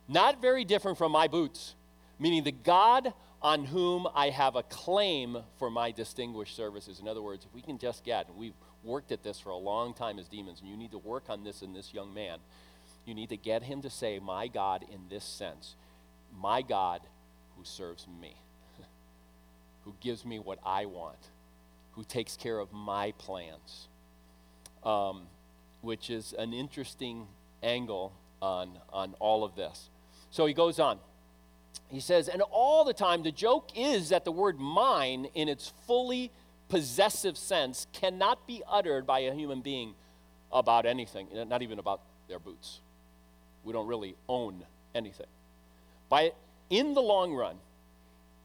not 0.08 0.42
very 0.42 0.66
different 0.66 0.98
from 0.98 1.12
my 1.12 1.28
boots, 1.28 1.76
meaning 2.20 2.44
the 2.44 2.52
God 2.52 3.14
on 3.42 3.66
whom 3.66 4.08
I 4.14 4.30
have 4.30 4.56
a 4.56 4.64
claim 4.64 5.38
for 5.58 5.70
my 5.70 5.92
distinguished 5.92 6.56
services. 6.56 7.00
In 7.00 7.08
other 7.08 7.22
words, 7.22 7.46
if 7.46 7.54
we 7.54 7.62
can 7.62 7.78
just 7.78 8.04
get, 8.04 8.28
and 8.28 8.38
we've 8.38 8.54
worked 8.84 9.12
at 9.12 9.24
this 9.24 9.40
for 9.40 9.50
a 9.50 9.58
long 9.58 9.94
time 9.94 10.20
as 10.20 10.28
demons, 10.28 10.60
and 10.60 10.70
you 10.70 10.76
need 10.76 10.92
to 10.92 10.98
work 10.98 11.30
on 11.30 11.44
this 11.44 11.62
in 11.62 11.74
this 11.74 11.94
young 11.94 12.14
man, 12.14 12.40
you 13.06 13.14
need 13.14 13.30
to 13.30 13.38
get 13.38 13.64
him 13.64 13.82
to 13.82 13.90
say, 13.90 14.20
My 14.20 14.48
God, 14.48 14.86
in 14.92 15.00
this 15.10 15.24
sense, 15.24 15.76
my 16.38 16.62
God 16.62 17.02
who 17.58 17.64
serves 17.64 18.08
me, 18.22 18.36
who 19.90 19.96
gives 20.02 20.24
me 20.24 20.38
what 20.38 20.60
I 20.64 20.86
want, 20.86 21.18
who 21.94 22.04
takes 22.04 22.38
care 22.38 22.60
of 22.60 22.72
my 22.72 23.12
plans, 23.18 23.88
um, 24.84 25.24
which 25.82 26.12
is 26.12 26.32
an 26.38 26.54
interesting 26.54 27.26
angle 27.64 28.14
on, 28.40 28.78
on 28.94 29.16
all 29.20 29.44
of 29.44 29.56
this. 29.56 29.90
So 30.30 30.46
he 30.46 30.54
goes 30.54 30.80
on. 30.80 31.00
He 31.88 32.00
says, 32.00 32.28
and 32.28 32.44
all 32.52 32.86
the 32.86 32.94
time, 32.94 33.24
the 33.24 33.32
joke 33.32 33.70
is 33.76 34.10
that 34.10 34.26
the 34.26 34.32
word 34.32 34.60
mine, 34.60 35.26
in 35.34 35.50
its 35.50 35.74
fully 35.88 36.30
possessive 36.68 37.36
sense, 37.36 37.88
cannot 37.92 38.46
be 38.46 38.62
uttered 38.70 39.08
by 39.08 39.22
a 39.22 39.34
human 39.34 39.62
being 39.62 39.96
about 40.52 40.86
anything, 40.86 41.30
not 41.48 41.64
even 41.64 41.80
about 41.80 42.02
their 42.28 42.38
boots. 42.38 42.80
We 43.64 43.74
don't 43.74 43.88
really 43.88 44.16
own 44.28 44.66
anything. 44.94 45.26
By, 46.10 46.34
in 46.70 46.94
the 46.94 47.02
long 47.02 47.34
run, 47.34 47.56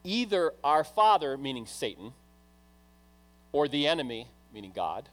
either 0.05 0.53
our 0.63 0.83
father, 0.83 1.37
meaning 1.37 1.65
Satan, 1.65 2.13
or 3.51 3.67
the 3.67 3.87
enemy, 3.87 4.27
meaning 4.53 4.71
God, 4.73 5.09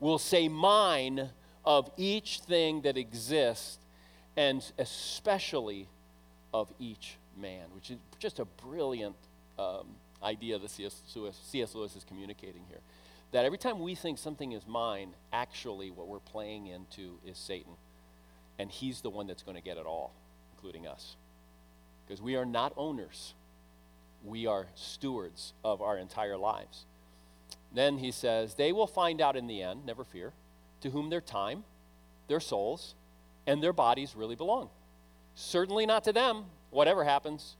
will 0.00 0.18
say 0.18 0.48
mine 0.48 1.30
of 1.64 1.90
each 1.96 2.40
thing 2.40 2.82
that 2.82 2.96
exists, 2.96 3.78
and 4.36 4.62
especially 4.78 5.88
of 6.52 6.72
each 6.78 7.16
man, 7.40 7.66
which 7.74 7.90
is 7.90 7.98
just 8.18 8.38
a 8.38 8.44
brilliant 8.44 9.16
um, 9.58 9.86
idea 10.22 10.58
that 10.58 10.70
C.S. 10.70 11.00
Lewis, 11.14 11.38
C.S. 11.44 11.74
Lewis 11.74 11.96
is 11.96 12.04
communicating 12.04 12.62
here. 12.68 12.80
That 13.32 13.44
every 13.44 13.58
time 13.58 13.80
we 13.80 13.94
think 13.94 14.18
something 14.18 14.52
is 14.52 14.66
mine, 14.66 15.14
actually 15.32 15.90
what 15.90 16.06
we're 16.06 16.20
playing 16.20 16.66
into 16.68 17.18
is 17.26 17.36
Satan. 17.36 17.72
And 18.58 18.70
he's 18.70 19.00
the 19.00 19.10
one 19.10 19.26
that's 19.26 19.42
going 19.42 19.56
to 19.56 19.62
get 19.62 19.76
it 19.76 19.86
all, 19.86 20.12
including 20.54 20.86
us. 20.86 21.16
Because 22.06 22.22
we 22.22 22.36
are 22.36 22.44
not 22.44 22.72
owners, 22.76 23.34
we 24.24 24.46
are 24.46 24.66
stewards 24.74 25.52
of 25.62 25.82
our 25.82 25.98
entire 25.98 26.36
lives. 26.36 26.86
Then 27.72 27.98
he 27.98 28.10
says, 28.10 28.54
They 28.54 28.72
will 28.72 28.86
find 28.86 29.20
out 29.20 29.36
in 29.36 29.46
the 29.46 29.62
end, 29.62 29.84
never 29.84 30.04
fear, 30.04 30.32
to 30.80 30.90
whom 30.90 31.10
their 31.10 31.20
time, 31.20 31.64
their 32.28 32.40
souls, 32.40 32.94
and 33.46 33.62
their 33.62 33.72
bodies 33.72 34.14
really 34.16 34.36
belong. 34.36 34.70
Certainly 35.34 35.86
not 35.86 36.04
to 36.04 36.12
them, 36.12 36.44
whatever 36.70 37.04
happens. 37.04 37.56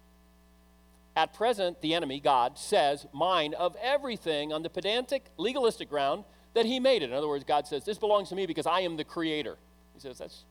At 1.17 1.35
present, 1.35 1.81
the 1.81 1.95
enemy, 1.95 2.19
God, 2.21 2.59
says, 2.59 3.07
Mine 3.13 3.55
of 3.55 3.77
everything 3.83 4.53
on 4.53 4.63
the 4.63 4.71
pedantic, 4.71 5.25
legalistic 5.37 5.89
ground 5.89 6.25
that 6.55 6.67
he 6.67 6.81
made 6.81 7.03
it. 7.03 7.11
In 7.11 7.13
other 7.13 7.29
words, 7.29 7.45
God 7.45 7.67
says, 7.67 7.85
This 7.85 7.99
belongs 7.99 8.29
to 8.31 8.35
me 8.35 8.47
because 8.47 8.67
I 8.67 8.81
am 8.81 8.97
the 8.97 9.05
creator. 9.05 9.57
He 9.95 10.01
says, 10.01 10.19
That's 10.19 10.45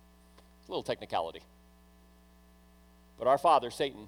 a 0.68 0.72
little 0.72 0.84
technicality. 0.84 1.42
But 3.18 3.28
our 3.28 3.38
father, 3.38 3.72
Satan, 3.72 4.08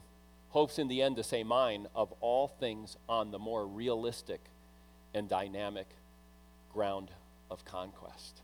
hopes 0.55 0.79
in 0.79 0.87
the 0.87 1.01
end 1.01 1.17
to 1.17 1.23
say, 1.23 1.43
Mine 1.43 1.87
of 1.93 2.11
all 2.21 2.47
things 2.47 2.97
on 3.07 3.29
the 3.29 3.39
more 3.39 3.67
realistic 3.67 4.41
and 5.13 5.29
dynamic 5.29 5.87
ground 6.73 7.11
of 7.51 7.63
conquest 7.65 8.41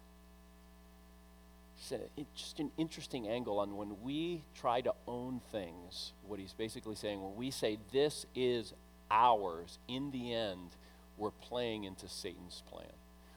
it's 2.17 2.29
just 2.35 2.59
an 2.59 2.71
interesting 2.77 3.27
angle 3.27 3.59
on 3.59 3.75
when 3.75 4.01
we 4.01 4.43
try 4.55 4.81
to 4.81 4.93
own 5.07 5.41
things, 5.51 6.13
what 6.27 6.39
he's 6.39 6.53
basically 6.53 6.95
saying, 6.95 7.21
when 7.21 7.35
we 7.35 7.51
say 7.51 7.77
this 7.91 8.25
is 8.35 8.73
ours, 9.09 9.79
in 9.87 10.11
the 10.11 10.33
end, 10.33 10.69
we're 11.17 11.31
playing 11.31 11.83
into 11.83 12.07
Satan's 12.07 12.63
plan. 12.69 12.85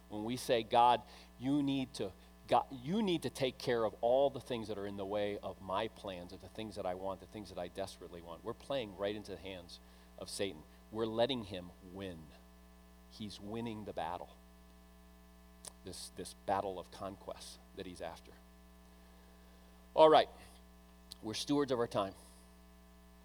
When 0.08 0.24
we 0.24 0.36
say, 0.36 0.62
God, 0.62 1.00
you 1.40 1.62
need 1.62 1.92
to 1.94 2.10
God, 2.48 2.64
you 2.70 3.02
need 3.02 3.22
to 3.22 3.30
take 3.30 3.58
care 3.58 3.84
of 3.84 3.94
all 4.02 4.28
the 4.28 4.40
things 4.40 4.68
that 4.68 4.76
are 4.76 4.86
in 4.86 4.96
the 4.96 5.04
way 5.04 5.38
of 5.42 5.60
my 5.62 5.88
plans, 5.88 6.32
of 6.32 6.42
the 6.42 6.48
things 6.48 6.76
that 6.76 6.84
I 6.84 6.94
want, 6.94 7.20
the 7.20 7.26
things 7.26 7.48
that 7.48 7.58
I 7.58 7.68
desperately 7.68 8.20
want. 8.20 8.44
We're 8.44 8.52
playing 8.52 8.96
right 8.98 9.16
into 9.16 9.30
the 9.30 9.38
hands 9.38 9.80
of 10.18 10.28
Satan. 10.28 10.60
We're 10.92 11.06
letting 11.06 11.44
him 11.44 11.70
win. 11.92 12.18
He's 13.10 13.40
winning 13.40 13.84
the 13.84 13.94
battle. 13.94 14.28
This, 15.86 16.10
this 16.16 16.34
battle 16.46 16.78
of 16.78 16.90
conquest 16.90 17.58
that 17.76 17.86
he's 17.86 18.02
after. 18.02 18.32
All 19.94 20.08
right, 20.08 20.28
we're 21.22 21.34
stewards 21.34 21.72
of 21.72 21.78
our 21.78 21.86
time. 21.86 22.12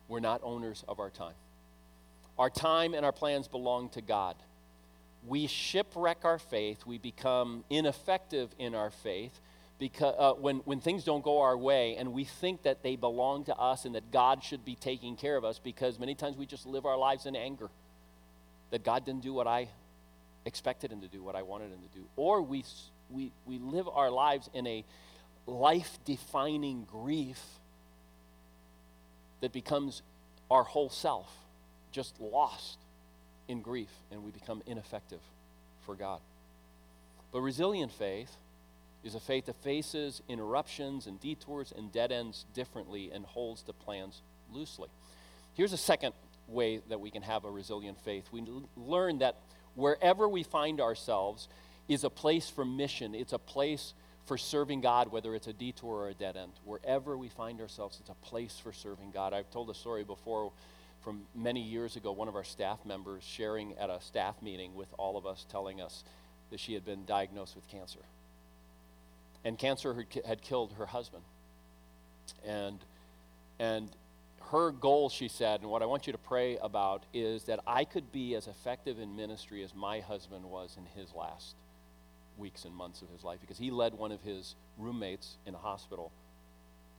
We're 0.07 0.19
not 0.19 0.41
owners 0.43 0.83
of 0.87 0.99
our 0.99 1.09
time. 1.09 1.35
Our 2.37 2.49
time 2.49 2.93
and 2.93 3.05
our 3.05 3.11
plans 3.11 3.47
belong 3.47 3.89
to 3.89 4.01
God. 4.01 4.35
We 5.27 5.47
shipwreck 5.47 6.23
our 6.23 6.39
faith, 6.39 6.85
we 6.85 6.97
become 6.97 7.63
ineffective 7.69 8.49
in 8.57 8.73
our 8.73 8.89
faith 8.89 9.39
because 9.79 10.15
uh, 10.17 10.33
when, 10.33 10.57
when 10.59 10.81
things 10.81 11.03
don't 11.03 11.23
go 11.23 11.41
our 11.41 11.57
way 11.57 11.95
and 11.95 12.13
we 12.13 12.25
think 12.25 12.63
that 12.63 12.83
they 12.83 12.95
belong 12.97 13.45
to 13.45 13.55
us 13.55 13.85
and 13.85 13.95
that 13.95 14.11
God 14.11 14.43
should 14.43 14.65
be 14.65 14.75
taking 14.75 15.15
care 15.15 15.37
of 15.37 15.45
us 15.45 15.57
because 15.57 15.97
many 15.97 16.15
times 16.15 16.35
we 16.35 16.45
just 16.45 16.65
live 16.65 16.85
our 16.85 16.97
lives 16.97 17.25
in 17.25 17.35
anger 17.35 17.69
that 18.71 18.83
God 18.83 19.05
didn't 19.05 19.23
do 19.23 19.33
what 19.33 19.47
I 19.47 19.69
expected 20.45 20.91
him 20.91 21.01
to 21.01 21.07
do, 21.07 21.23
what 21.23 21.35
I 21.35 21.41
wanted 21.41 21.71
him 21.71 21.79
to 21.79 21.99
do. 21.99 22.05
Or 22.17 22.41
we, 22.41 22.65
we, 23.09 23.31
we 23.45 23.57
live 23.57 23.87
our 23.87 24.11
lives 24.11 24.49
in 24.53 24.67
a 24.67 24.83
life 25.47 25.97
defining 26.05 26.85
grief 26.91 27.41
that 29.41 29.53
becomes 29.53 30.01
our 30.51 30.63
whole 30.63 30.89
self 30.89 31.29
just 31.91 32.19
lost 32.19 32.77
in 33.49 33.61
grief 33.61 33.89
and 34.11 34.23
we 34.23 34.31
become 34.31 34.61
ineffective 34.65 35.19
for 35.85 35.95
God. 35.95 36.21
But 37.33 37.41
resilient 37.41 37.91
faith 37.91 38.31
is 39.03 39.15
a 39.15 39.19
faith 39.19 39.47
that 39.47 39.55
faces 39.57 40.21
interruptions 40.29 41.07
and 41.07 41.19
detours 41.19 41.73
and 41.75 41.91
dead 41.91 42.11
ends 42.11 42.45
differently 42.53 43.11
and 43.13 43.25
holds 43.25 43.63
the 43.63 43.73
plans 43.73 44.21
loosely. 44.53 44.89
Here's 45.53 45.73
a 45.73 45.77
second 45.77 46.13
way 46.47 46.81
that 46.89 46.99
we 46.99 47.11
can 47.11 47.21
have 47.21 47.43
a 47.43 47.51
resilient 47.51 47.99
faith. 47.99 48.25
We 48.31 48.43
learn 48.77 49.19
that 49.19 49.35
wherever 49.75 50.27
we 50.27 50.43
find 50.43 50.79
ourselves 50.79 51.47
is 51.87 52.03
a 52.03 52.09
place 52.09 52.49
for 52.49 52.65
mission, 52.65 53.15
it's 53.15 53.33
a 53.33 53.39
place 53.39 53.93
for 54.25 54.37
serving 54.37 54.81
God, 54.81 55.11
whether 55.11 55.33
it's 55.33 55.47
a 55.47 55.53
detour 55.53 56.01
or 56.01 56.09
a 56.09 56.13
dead 56.13 56.37
end. 56.37 56.51
Wherever 56.63 57.17
we 57.17 57.29
find 57.29 57.59
ourselves, 57.61 57.97
it's 57.99 58.09
a 58.09 58.25
place 58.25 58.59
for 58.61 58.71
serving 58.71 59.09
God. 59.11 59.33
I've 59.33 59.49
told 59.49 59.71
a 59.71 59.73
story 59.73 60.03
before 60.03 60.51
from 61.01 61.23
many 61.35 61.61
years 61.61 61.95
ago, 61.95 62.11
one 62.11 62.27
of 62.27 62.35
our 62.35 62.43
staff 62.43 62.79
members 62.85 63.23
sharing 63.23 63.73
at 63.77 63.89
a 63.89 64.01
staff 64.01 64.41
meeting 64.41 64.75
with 64.75 64.89
all 64.97 65.17
of 65.17 65.25
us, 65.25 65.45
telling 65.49 65.81
us 65.81 66.03
that 66.51 66.59
she 66.59 66.73
had 66.73 66.85
been 66.85 67.05
diagnosed 67.05 67.55
with 67.55 67.67
cancer. 67.69 67.99
And 69.45 69.57
cancer 69.57 70.05
had 70.25 70.41
killed 70.41 70.73
her 70.73 70.85
husband. 70.85 71.23
And, 72.45 72.79
and 73.59 73.89
her 74.51 74.71
goal, 74.71 75.09
she 75.09 75.27
said, 75.27 75.61
and 75.61 75.69
what 75.69 75.81
I 75.81 75.85
want 75.85 76.07
you 76.07 76.13
to 76.13 76.19
pray 76.19 76.57
about 76.57 77.03
is 77.13 77.43
that 77.43 77.59
I 77.65 77.85
could 77.85 78.11
be 78.11 78.35
as 78.35 78.47
effective 78.47 78.99
in 78.99 79.15
ministry 79.15 79.63
as 79.63 79.73
my 79.73 79.99
husband 79.99 80.43
was 80.45 80.77
in 80.77 80.85
his 80.99 81.13
last 81.13 81.55
weeks 82.37 82.65
and 82.65 82.73
months 82.73 83.01
of 83.01 83.09
his 83.09 83.23
life 83.23 83.39
because 83.41 83.57
he 83.57 83.69
led 83.69 83.93
one 83.93 84.11
of 84.11 84.21
his 84.21 84.55
roommates 84.77 85.37
in 85.45 85.53
a 85.53 85.57
hospital 85.57 86.11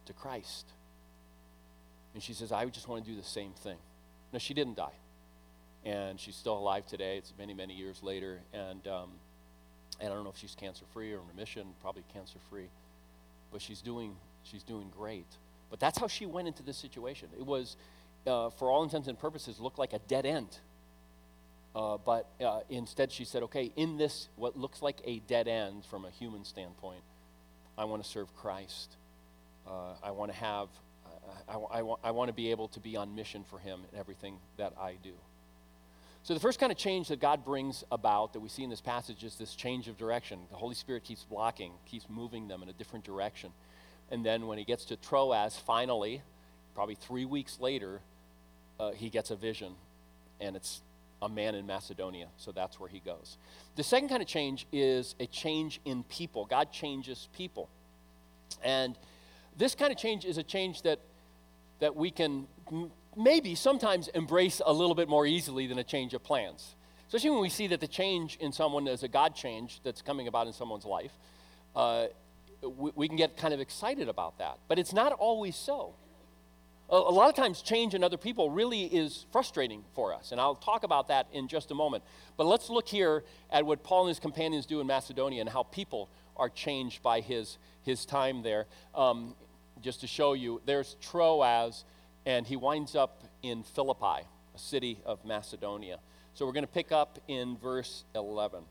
to 0.06 0.12
Christ. 0.12 0.66
And 2.14 2.22
she 2.22 2.34
says, 2.34 2.52
I 2.52 2.64
just 2.66 2.88
want 2.88 3.04
to 3.04 3.10
do 3.10 3.16
the 3.16 3.26
same 3.26 3.52
thing. 3.52 3.78
No, 4.32 4.38
she 4.38 4.54
didn't 4.54 4.76
die. 4.76 4.92
And 5.84 6.20
she's 6.20 6.36
still 6.36 6.58
alive 6.58 6.86
today. 6.86 7.16
It's 7.16 7.32
many, 7.38 7.54
many 7.54 7.74
years 7.74 8.02
later. 8.02 8.40
And, 8.52 8.86
um, 8.86 9.10
and 10.00 10.12
I 10.12 10.14
don't 10.14 10.24
know 10.24 10.30
if 10.30 10.38
she's 10.38 10.54
cancer 10.54 10.84
free 10.92 11.12
or 11.12 11.16
in 11.16 11.28
remission, 11.34 11.66
probably 11.80 12.04
cancer 12.12 12.38
free. 12.50 12.68
But 13.52 13.62
she's 13.62 13.80
doing, 13.80 14.14
she's 14.44 14.62
doing 14.62 14.90
great. 14.96 15.26
But 15.70 15.80
that's 15.80 15.98
how 15.98 16.06
she 16.06 16.26
went 16.26 16.48
into 16.48 16.62
this 16.62 16.76
situation. 16.76 17.28
It 17.38 17.46
was, 17.46 17.76
uh, 18.26 18.50
for 18.50 18.70
all 18.70 18.82
intents 18.82 19.08
and 19.08 19.18
purposes, 19.18 19.58
looked 19.58 19.78
like 19.78 19.92
a 19.92 20.00
dead 20.00 20.26
end. 20.26 20.58
Uh, 21.74 21.98
but 22.04 22.26
uh, 22.44 22.60
instead, 22.68 23.12
she 23.12 23.24
said, 23.24 23.44
okay, 23.44 23.70
in 23.76 23.96
this, 23.96 24.28
what 24.36 24.58
looks 24.58 24.82
like 24.82 25.00
a 25.04 25.20
dead 25.20 25.46
end 25.46 25.84
from 25.84 26.04
a 26.04 26.10
human 26.10 26.44
standpoint, 26.44 27.02
I 27.78 27.84
want 27.84 28.02
to 28.02 28.08
serve 28.08 28.34
Christ. 28.36 28.96
Uh, 29.66 29.94
I 30.02 30.10
want 30.10 30.32
to 30.32 30.36
have, 30.36 30.68
I, 31.48 31.54
I, 31.54 31.78
I, 32.04 32.10
want, 32.10 32.28
to 32.28 32.32
be 32.32 32.50
able 32.50 32.68
to 32.68 32.80
be 32.80 32.96
on 32.96 33.14
mission 33.14 33.44
for 33.44 33.58
Him 33.58 33.80
in 33.92 33.98
everything 33.98 34.38
that 34.56 34.72
I 34.80 34.96
do. 35.02 35.12
So, 36.22 36.34
the 36.34 36.40
first 36.40 36.60
kind 36.60 36.70
of 36.70 36.78
change 36.78 37.08
that 37.08 37.20
God 37.20 37.44
brings 37.44 37.82
about 37.90 38.34
that 38.34 38.40
we 38.40 38.48
see 38.48 38.62
in 38.62 38.70
this 38.70 38.80
passage 38.80 39.24
is 39.24 39.36
this 39.36 39.54
change 39.54 39.88
of 39.88 39.96
direction. 39.96 40.40
The 40.50 40.56
Holy 40.56 40.74
Spirit 40.74 41.04
keeps 41.04 41.24
blocking, 41.24 41.72
keeps 41.86 42.06
moving 42.08 42.48
them 42.48 42.62
in 42.62 42.68
a 42.68 42.72
different 42.72 43.04
direction. 43.04 43.52
And 44.10 44.24
then 44.24 44.46
when 44.46 44.58
he 44.58 44.64
gets 44.64 44.84
to 44.86 44.96
Troas, 44.96 45.56
finally, 45.56 46.22
probably 46.74 46.96
three 46.96 47.24
weeks 47.24 47.58
later, 47.60 48.00
uh, 48.78 48.92
he 48.92 49.08
gets 49.08 49.30
a 49.30 49.36
vision. 49.36 49.74
And 50.40 50.56
it's 50.56 50.82
a 51.22 51.28
man 51.28 51.54
in 51.54 51.66
Macedonia. 51.66 52.28
So 52.36 52.52
that's 52.52 52.80
where 52.80 52.88
he 52.88 53.00
goes. 53.00 53.36
The 53.76 53.82
second 53.82 54.08
kind 54.08 54.22
of 54.22 54.28
change 54.28 54.66
is 54.72 55.14
a 55.20 55.26
change 55.26 55.80
in 55.84 56.02
people. 56.04 56.46
God 56.46 56.72
changes 56.72 57.28
people. 57.36 57.68
And 58.62 58.96
this 59.56 59.74
kind 59.74 59.92
of 59.92 59.98
change 59.98 60.24
is 60.24 60.38
a 60.38 60.42
change 60.42 60.82
that, 60.82 61.00
that 61.80 61.96
we 61.96 62.10
can 62.10 62.46
maybe 63.16 63.54
sometimes 63.54 64.08
embrace 64.08 64.62
a 64.64 64.72
little 64.72 64.94
bit 64.94 65.08
more 65.08 65.26
easily 65.26 65.66
than 65.66 65.78
a 65.78 65.84
change 65.84 66.14
of 66.14 66.22
plans. 66.22 66.76
Especially 67.06 67.30
when 67.30 67.40
we 67.40 67.48
see 67.48 67.66
that 67.66 67.80
the 67.80 67.88
change 67.88 68.36
in 68.36 68.52
someone 68.52 68.86
is 68.86 69.02
a 69.02 69.08
God 69.08 69.34
change 69.34 69.80
that's 69.82 70.00
coming 70.00 70.28
about 70.28 70.46
in 70.46 70.52
someone's 70.52 70.84
life. 70.84 71.12
Uh, 71.74 72.06
we, 72.62 72.92
we 72.94 73.08
can 73.08 73.16
get 73.16 73.36
kind 73.36 73.52
of 73.52 73.58
excited 73.58 74.08
about 74.08 74.38
that. 74.38 74.58
But 74.68 74.78
it's 74.78 74.92
not 74.92 75.12
always 75.12 75.56
so 75.56 75.94
a, 76.90 76.98
lot 76.98 77.28
of 77.28 77.36
times 77.36 77.62
change 77.62 77.94
in 77.94 78.02
other 78.02 78.16
people 78.16 78.50
really 78.50 78.84
is 78.84 79.26
frustrating 79.30 79.84
for 79.94 80.12
us. 80.12 80.32
And 80.32 80.40
I'll 80.40 80.56
talk 80.56 80.82
about 80.82 81.08
that 81.08 81.28
in 81.32 81.46
just 81.48 81.70
a 81.70 81.74
moment. 81.74 82.02
But 82.36 82.46
let's 82.46 82.68
look 82.68 82.88
here 82.88 83.24
at 83.50 83.64
what 83.64 83.82
Paul 83.84 84.02
and 84.02 84.08
his 84.08 84.18
companions 84.18 84.66
do 84.66 84.80
in 84.80 84.86
Macedonia 84.86 85.40
and 85.40 85.48
how 85.48 85.62
people 85.62 86.08
are 86.36 86.48
changed 86.48 87.02
by 87.02 87.20
his, 87.20 87.58
his 87.82 88.04
time 88.04 88.42
there. 88.42 88.66
Um, 88.94 89.34
just 89.82 90.00
to 90.00 90.06
show 90.06 90.32
you, 90.32 90.60
there's 90.66 90.96
Troas, 91.00 91.84
and 92.26 92.46
he 92.46 92.56
winds 92.56 92.94
up 92.94 93.24
in 93.42 93.62
Philippi, 93.62 94.26
a 94.54 94.58
city 94.58 95.00
of 95.04 95.24
Macedonia. 95.24 95.98
So 96.34 96.46
we're 96.46 96.52
going 96.52 96.66
to 96.66 96.72
pick 96.72 96.92
up 96.92 97.18
in 97.28 97.56
verse 97.56 98.04
11. 98.14 98.62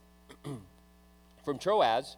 From 1.45 1.57
Troas, 1.57 2.17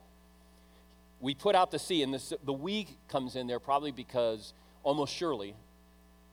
we 1.19 1.36
put 1.36 1.56
out 1.56 1.71
to 1.71 1.80
sea, 1.80 2.04
and 2.04 2.13
this, 2.13 2.34
the 2.43 2.54
we 2.54 2.88
comes 3.08 3.36
in 3.36 3.47
there 3.47 3.60
probably 3.60 3.91
because, 3.91 4.54
almost 4.84 5.13
surely, 5.13 5.56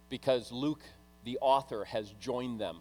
because 0.08 0.50
Luke, 0.50 0.82
the 1.24 1.38
author, 1.40 1.84
has 1.84 2.12
joined 2.20 2.60
them 2.60 2.78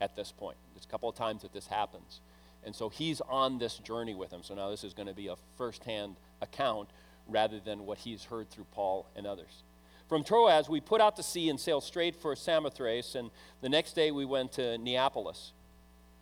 at 0.00 0.16
this 0.16 0.32
point. 0.32 0.56
There's 0.74 0.84
a 0.84 0.88
couple 0.88 1.08
of 1.08 1.14
times 1.14 1.42
that 1.42 1.52
this 1.52 1.66
happens. 1.66 2.20
And 2.64 2.74
so 2.74 2.88
he's 2.88 3.20
on 3.20 3.58
this 3.58 3.78
journey 3.78 4.14
with 4.14 4.30
them. 4.30 4.42
So 4.42 4.54
now 4.54 4.70
this 4.70 4.82
is 4.82 4.92
going 4.92 5.08
to 5.08 5.14
be 5.14 5.28
a 5.28 5.36
firsthand 5.56 6.16
account 6.42 6.88
rather 7.28 7.60
than 7.60 7.86
what 7.86 7.98
he's 7.98 8.24
heard 8.24 8.50
through 8.50 8.66
Paul 8.72 9.06
and 9.16 9.26
others. 9.26 9.62
From 10.08 10.22
Troas, 10.22 10.68
we 10.68 10.80
put 10.80 11.00
out 11.00 11.16
to 11.16 11.22
sea 11.22 11.48
and 11.50 11.58
sailed 11.58 11.82
straight 11.82 12.14
for 12.14 12.36
Samothrace, 12.36 13.16
and 13.16 13.30
the 13.60 13.68
next 13.68 13.94
day 13.94 14.12
we 14.12 14.24
went 14.24 14.52
to 14.52 14.78
Neapolis. 14.78 15.52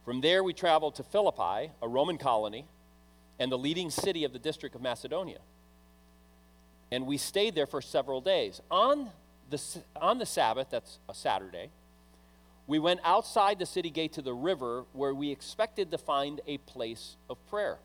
From 0.04 0.20
there, 0.22 0.42
we 0.42 0.54
traveled 0.54 0.94
to 0.96 1.02
Philippi, 1.02 1.70
a 1.82 1.88
Roman 1.88 2.16
colony, 2.16 2.66
and 3.38 3.52
the 3.52 3.58
leading 3.58 3.90
city 3.90 4.24
of 4.24 4.32
the 4.32 4.38
district 4.38 4.74
of 4.74 4.80
Macedonia. 4.80 5.40
And 6.90 7.06
we 7.06 7.18
stayed 7.18 7.54
there 7.54 7.66
for 7.66 7.82
several 7.82 8.20
days. 8.20 8.60
On 8.70 9.10
the, 9.50 9.60
on 9.96 10.18
the 10.18 10.26
Sabbath, 10.26 10.68
that's 10.70 10.98
a 11.08 11.14
Saturday, 11.14 11.70
we 12.66 12.78
went 12.78 13.00
outside 13.04 13.58
the 13.58 13.66
city 13.66 13.90
gate 13.90 14.14
to 14.14 14.22
the 14.22 14.32
river 14.32 14.84
where 14.92 15.14
we 15.14 15.30
expected 15.30 15.90
to 15.90 15.98
find 15.98 16.40
a 16.46 16.58
place 16.58 17.16
of 17.28 17.36
prayer. 17.50 17.78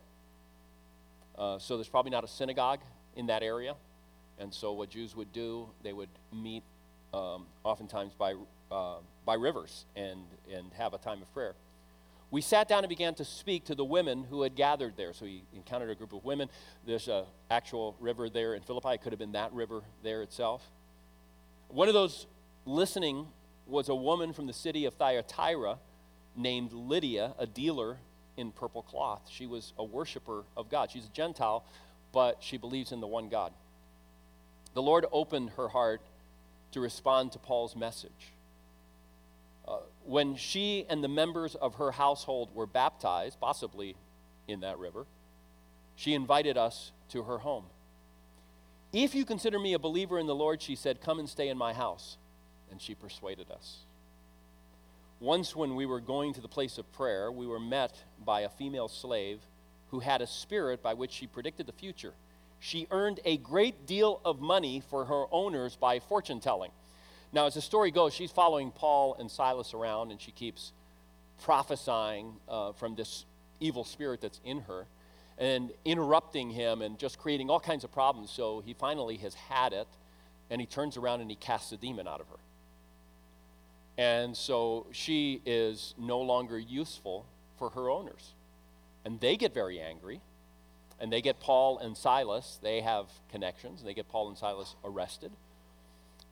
Uh, 1.38 1.58
so 1.58 1.76
there's 1.76 1.90
probably 1.90 2.12
not 2.12 2.24
a 2.24 2.28
synagogue 2.28 2.80
in 3.16 3.28
that 3.28 3.44
area. 3.44 3.76
And 4.40 4.54
so 4.54 4.72
what 4.74 4.90
Jews 4.90 5.16
would 5.16 5.34
do, 5.34 5.68
they 5.84 5.94
would 5.94 6.10
meet 6.34 6.64
um, 7.14 7.46
oftentimes 7.64 8.14
by, 8.18 8.36
uh, 8.72 8.96
by 9.26 9.34
rivers 9.34 9.86
and, 9.96 10.22
and 10.54 10.72
have 10.78 10.94
a 10.94 10.98
time 10.98 11.22
of 11.22 11.34
prayer. 11.34 11.54
We 12.32 12.42
sat 12.42 12.68
down 12.68 12.84
and 12.84 12.90
began 12.90 13.16
to 13.16 13.26
speak 13.26 13.66
to 13.66 13.76
the 13.76 13.84
women 13.84 14.24
who 14.30 14.44
had 14.44 14.56
gathered 14.56 14.94
there. 14.96 15.14
So 15.14 15.26
he 15.26 15.44
encountered 15.56 15.90
a 15.90 15.96
group 15.96 16.14
of 16.14 16.24
women. 16.24 16.48
There's 16.86 17.08
an 17.08 17.24
actual 17.50 17.96
river 18.00 18.30
there 18.30 18.54
in 18.54 18.62
Philippi. 18.62 18.90
It 18.90 19.02
could 19.02 19.12
have 19.12 19.20
been 19.20 19.32
that 19.32 19.52
river 19.52 19.82
there 20.04 20.22
itself. 20.22 20.64
One 21.70 21.88
of 21.88 21.96
those 21.96 22.28
listening 22.66 23.28
was 23.66 23.90
a 23.90 23.96
woman 23.96 24.34
from 24.34 24.48
the 24.48 24.54
city 24.54 24.86
of 24.86 24.94
Thyatira 24.94 25.80
named 26.36 26.72
Lydia, 26.72 27.34
a 27.40 27.48
dealer 27.48 27.98
in 28.38 28.52
purple 28.52 28.84
cloth. 28.84 29.22
She 29.30 29.48
was 29.48 29.74
a 29.78 29.84
worshiper 29.84 30.44
of 30.56 30.70
God. 30.70 30.92
She's 30.92 31.06
a 31.06 31.10
Gentile, 31.10 31.64
but 32.12 32.38
she 32.42 32.58
believes 32.58 32.92
in 32.92 33.02
the 33.02 33.08
one 33.08 33.30
God. 33.30 33.54
The 34.74 34.82
Lord 34.82 35.06
opened 35.12 35.52
her 35.52 35.68
heart 35.68 36.02
to 36.72 36.80
respond 36.80 37.32
to 37.34 37.40
Paul's 37.40 37.76
message. 37.76 38.34
Uh, 39.68 39.78
when 40.06 40.36
she 40.36 40.86
and 40.90 41.04
the 41.04 41.08
members 41.08 41.56
of 41.56 41.76
her 41.76 41.92
household 41.92 42.50
were 42.54 42.66
baptized, 42.66 43.40
possibly 43.40 43.96
in 44.48 44.62
that 44.62 44.80
river, 44.80 45.06
she 45.96 46.14
invited 46.14 46.58
us 46.58 46.92
to 47.10 47.24
her 47.24 47.40
home. 47.40 47.66
If 48.92 49.14
you 49.14 49.26
consider 49.26 49.60
me 49.60 49.74
a 49.74 49.80
believer 49.80 50.18
in 50.18 50.26
the 50.26 50.36
Lord, 50.36 50.62
she 50.62 50.76
said, 50.76 51.02
come 51.02 51.20
and 51.20 51.30
stay 51.30 51.50
in 51.50 51.58
my 51.58 51.74
house. 51.74 52.18
And 52.72 52.82
she 52.82 52.96
persuaded 52.96 53.52
us. 53.52 53.80
Once, 55.20 55.56
when 55.56 55.76
we 55.76 55.86
were 55.86 56.00
going 56.00 56.34
to 56.34 56.42
the 56.42 56.48
place 56.48 56.78
of 56.78 56.92
prayer, 56.94 57.32
we 57.32 57.46
were 57.46 57.60
met 57.60 58.04
by 58.24 58.42
a 58.42 58.50
female 58.50 58.88
slave 58.88 59.40
who 59.92 60.00
had 60.00 60.22
a 60.22 60.28
spirit 60.28 60.82
by 60.82 60.94
which 60.94 61.12
she 61.12 61.28
predicted 61.28 61.66
the 61.66 61.74
future. 61.74 62.14
She 62.60 62.88
earned 62.92 63.20
a 63.26 63.38
great 63.38 63.86
deal 63.86 64.22
of 64.26 64.40
money 64.40 64.82
for 64.90 65.06
her 65.06 65.26
owners 65.32 65.76
by 65.76 66.00
fortune 66.00 66.40
telling. 66.40 66.72
Now, 67.32 67.46
as 67.46 67.54
the 67.54 67.62
story 67.62 67.92
goes, 67.92 68.14
she's 68.14 68.32
following 68.32 68.72
Paul 68.72 69.16
and 69.20 69.30
Silas 69.30 69.74
around 69.74 70.12
and 70.12 70.20
she 70.20 70.32
keeps 70.32 70.74
prophesying 71.44 72.34
uh, 72.48 72.74
from 72.74 72.96
this 72.96 73.26
evil 73.60 73.84
spirit 73.84 74.22
that's 74.22 74.42
in 74.44 74.62
her 74.62 74.86
and 75.40 75.72
interrupting 75.86 76.50
him 76.50 76.82
and 76.82 77.00
just 77.00 77.18
creating 77.18 77.50
all 77.50 77.60
kinds 77.60 77.84
of 77.84 77.92
problems. 77.92 78.30
So 78.30 78.62
he 78.66 78.74
finally 78.74 79.16
has 79.18 79.34
had 79.34 79.72
it, 79.72 79.88
and 80.50 80.60
he 80.60 80.68
turns 80.68 80.98
around 80.98 81.22
and 81.22 81.30
he 81.30 81.38
casts 81.38 81.72
a 81.72 81.78
demon 81.78 82.08
out 82.08 82.20
of 82.20 82.28
her. 82.28 82.36
And 83.98 84.36
so 84.36 84.86
she 84.92 85.42
is 85.46 85.94
no 85.98 86.20
longer 86.20 86.60
useful 86.60 87.26
for 87.58 87.70
her 87.72 87.90
owners. 87.90 88.34
And 89.06 89.20
they 89.20 89.38
get 89.38 89.54
very 89.54 89.80
angry, 89.80 90.22
and 91.00 91.12
they 91.12 91.22
get 91.22 91.40
Paul 91.40 91.80
and 91.80 91.96
Silas, 91.96 92.60
they 92.62 92.82
have 92.82 93.06
connections, 93.32 93.80
and 93.80 93.90
they 93.90 93.94
get 93.94 94.10
Paul 94.10 94.28
and 94.28 94.38
Silas 94.38 94.76
arrested. 94.84 95.32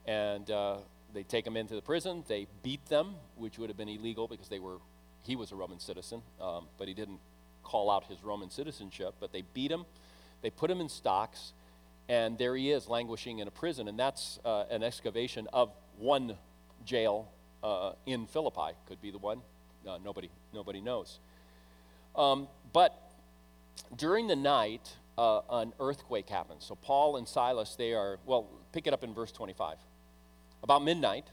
And 0.06 0.50
uh, 0.52 0.78
they 1.14 1.24
take 1.24 1.46
them 1.46 1.58
into 1.58 1.76
the 1.76 1.82
prison. 1.82 2.24
They 2.28 2.48
beat 2.64 2.86
them, 2.88 3.16
which 3.36 3.58
would 3.58 3.70
have 3.70 3.78
been 3.78 3.90
illegal 3.90 4.28
because 4.28 4.50
they 4.50 4.60
were, 4.60 4.78
he 5.24 5.36
was 5.36 5.52
a 5.52 5.56
Roman 5.56 5.80
citizen, 5.80 6.22
um, 6.42 6.68
but 6.78 6.88
he 6.88 6.94
didn't 6.94 7.20
call 7.64 7.90
out 7.90 8.06
his 8.06 8.24
Roman 8.24 8.50
citizenship. 8.50 9.16
But 9.20 9.32
they 9.32 9.44
beat 9.54 9.72
him, 9.72 9.86
they 10.42 10.50
put 10.50 10.70
him 10.70 10.82
in 10.82 10.90
stocks, 10.90 11.54
and 12.10 12.38
there 12.38 12.56
he 12.56 12.72
is 12.72 12.88
languishing 12.88 13.40
in 13.40 13.48
a 13.48 13.52
prison. 13.52 13.88
And 13.88 13.98
that's 13.98 14.40
uh, 14.46 14.66
an 14.70 14.84
excavation 14.84 15.48
of 15.54 15.72
one 15.98 16.38
jail 16.86 17.30
uh, 17.64 17.94
in 18.06 18.28
Philippi. 18.28 18.76
Could 18.88 19.02
be 19.02 19.12
the 19.12 19.18
one. 19.18 19.42
Uh, 19.88 19.98
nobody, 20.04 20.30
nobody 20.54 20.82
knows. 20.82 21.20
Um, 22.18 22.48
but 22.74 23.00
during 23.96 24.28
the 24.28 24.36
night, 24.36 24.96
uh, 25.18 25.42
an 25.50 25.74
earthquake 25.80 26.30
happens. 26.30 26.66
So 26.66 26.76
Paul 26.76 27.18
and 27.18 27.28
Silas, 27.28 27.76
they 27.76 27.94
are, 27.94 28.20
well, 28.26 28.48
pick 28.72 28.88
it 28.88 28.94
up 28.94 29.04
in 29.04 29.14
verse 29.14 29.32
25. 29.32 29.78
About 30.64 30.84
midnight, 30.84 31.26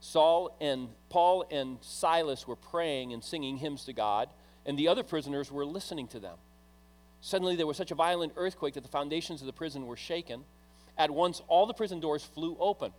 Saul 0.00 0.56
and 0.60 0.88
Paul 1.10 1.44
and 1.50 1.78
Silas 1.82 2.46
were 2.46 2.56
praying 2.56 3.12
and 3.12 3.22
singing 3.22 3.58
hymns 3.58 3.84
to 3.84 3.92
God, 3.92 4.28
and 4.66 4.78
the 4.78 4.88
other 4.88 5.02
prisoners 5.02 5.52
were 5.52 5.64
listening 5.64 6.08
to 6.08 6.20
them. 6.20 6.36
Suddenly, 7.20 7.56
there 7.56 7.66
was 7.66 7.76
such 7.76 7.90
a 7.90 7.94
violent 7.94 8.32
earthquake 8.36 8.74
that 8.74 8.82
the 8.82 8.88
foundations 8.88 9.42
of 9.42 9.46
the 9.46 9.52
prison 9.52 9.86
were 9.86 9.96
shaken. 9.96 10.44
At 10.96 11.10
once, 11.10 11.42
all 11.48 11.66
the 11.66 11.74
prison 11.74 12.00
doors 12.00 12.24
flew 12.24 12.56
open. 12.58 12.92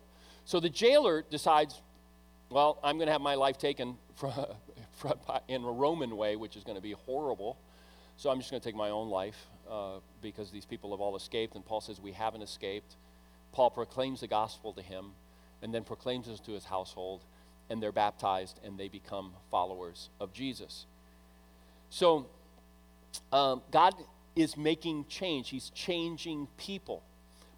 So 0.45 0.59
the 0.59 0.69
jailer 0.69 1.23
decides, 1.23 1.81
well, 2.49 2.79
I'm 2.83 2.97
going 2.97 3.07
to 3.07 3.11
have 3.11 3.21
my 3.21 3.35
life 3.35 3.57
taken 3.57 3.97
in 5.47 5.63
a 5.63 5.71
Roman 5.71 6.17
way, 6.17 6.35
which 6.35 6.55
is 6.55 6.63
going 6.63 6.75
to 6.75 6.81
be 6.81 6.93
horrible. 6.93 7.57
So 8.17 8.29
I'm 8.29 8.39
just 8.39 8.51
going 8.51 8.61
to 8.61 8.67
take 8.67 8.75
my 8.75 8.89
own 8.89 9.09
life 9.09 9.47
uh, 9.69 9.99
because 10.21 10.51
these 10.51 10.65
people 10.65 10.91
have 10.91 10.99
all 10.99 11.15
escaped. 11.15 11.55
And 11.55 11.65
Paul 11.65 11.81
says, 11.81 11.99
We 11.99 12.11
haven't 12.11 12.41
escaped. 12.41 12.95
Paul 13.51 13.69
proclaims 13.69 14.21
the 14.21 14.27
gospel 14.27 14.73
to 14.73 14.81
him 14.81 15.11
and 15.61 15.73
then 15.73 15.83
proclaims 15.83 16.27
it 16.27 16.43
to 16.45 16.51
his 16.51 16.65
household. 16.65 17.23
And 17.69 17.81
they're 17.81 17.91
baptized 17.91 18.59
and 18.63 18.77
they 18.77 18.89
become 18.89 19.31
followers 19.49 20.09
of 20.19 20.33
Jesus. 20.33 20.85
So 21.89 22.27
um, 23.31 23.61
God 23.71 23.93
is 24.35 24.57
making 24.57 25.05
change, 25.07 25.49
He's 25.49 25.69
changing 25.69 26.47
people. 26.57 27.03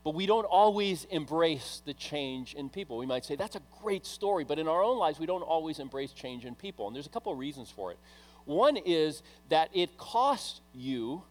But 0.03 0.15
we 0.15 0.25
don't 0.25 0.45
always 0.45 1.05
embrace 1.05 1.81
the 1.85 1.93
change 1.93 2.55
in 2.55 2.69
people. 2.69 2.97
We 2.97 3.05
might 3.05 3.23
say, 3.23 3.35
that's 3.35 3.55
a 3.55 3.61
great 3.81 4.05
story, 4.05 4.43
but 4.43 4.59
in 4.59 4.67
our 4.67 4.83
own 4.83 4.97
lives, 4.97 5.17
we 5.17 5.25
don't 5.25 5.41
always 5.41 5.79
embrace 5.79 6.11
change 6.11 6.43
in 6.43 6.55
people. 6.55 6.87
And 6.87 6.95
there's 6.95 7.07
a 7.07 7.09
couple 7.11 7.31
of 7.31 7.39
reasons 7.39 7.69
for 7.69 7.91
it. 7.91 7.97
One 8.45 8.75
is 8.75 9.23
that 9.47 9.69
it 9.73 9.97
costs 9.97 10.59
you 10.73 11.23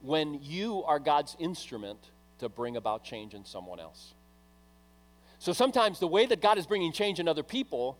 when 0.00 0.38
you 0.42 0.84
are 0.84 1.00
God's 1.00 1.36
instrument 1.40 1.98
to 2.38 2.48
bring 2.48 2.76
about 2.76 3.02
change 3.04 3.34
in 3.34 3.44
someone 3.44 3.80
else. 3.80 4.14
So 5.40 5.52
sometimes 5.52 5.98
the 5.98 6.06
way 6.06 6.26
that 6.26 6.40
God 6.40 6.58
is 6.58 6.66
bringing 6.66 6.92
change 6.92 7.18
in 7.18 7.26
other 7.26 7.42
people 7.42 7.98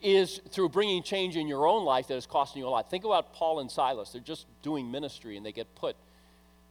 is 0.00 0.40
through 0.50 0.68
bringing 0.68 1.02
change 1.02 1.36
in 1.36 1.48
your 1.48 1.66
own 1.66 1.84
life 1.84 2.06
that 2.06 2.14
is 2.14 2.26
costing 2.26 2.62
you 2.62 2.68
a 2.68 2.70
lot. 2.70 2.88
Think 2.88 3.04
about 3.04 3.32
Paul 3.32 3.58
and 3.58 3.70
Silas. 3.70 4.10
They're 4.10 4.20
just 4.20 4.46
doing 4.62 4.90
ministry 4.90 5.36
and 5.36 5.44
they 5.44 5.50
get 5.50 5.74
put 5.74 5.96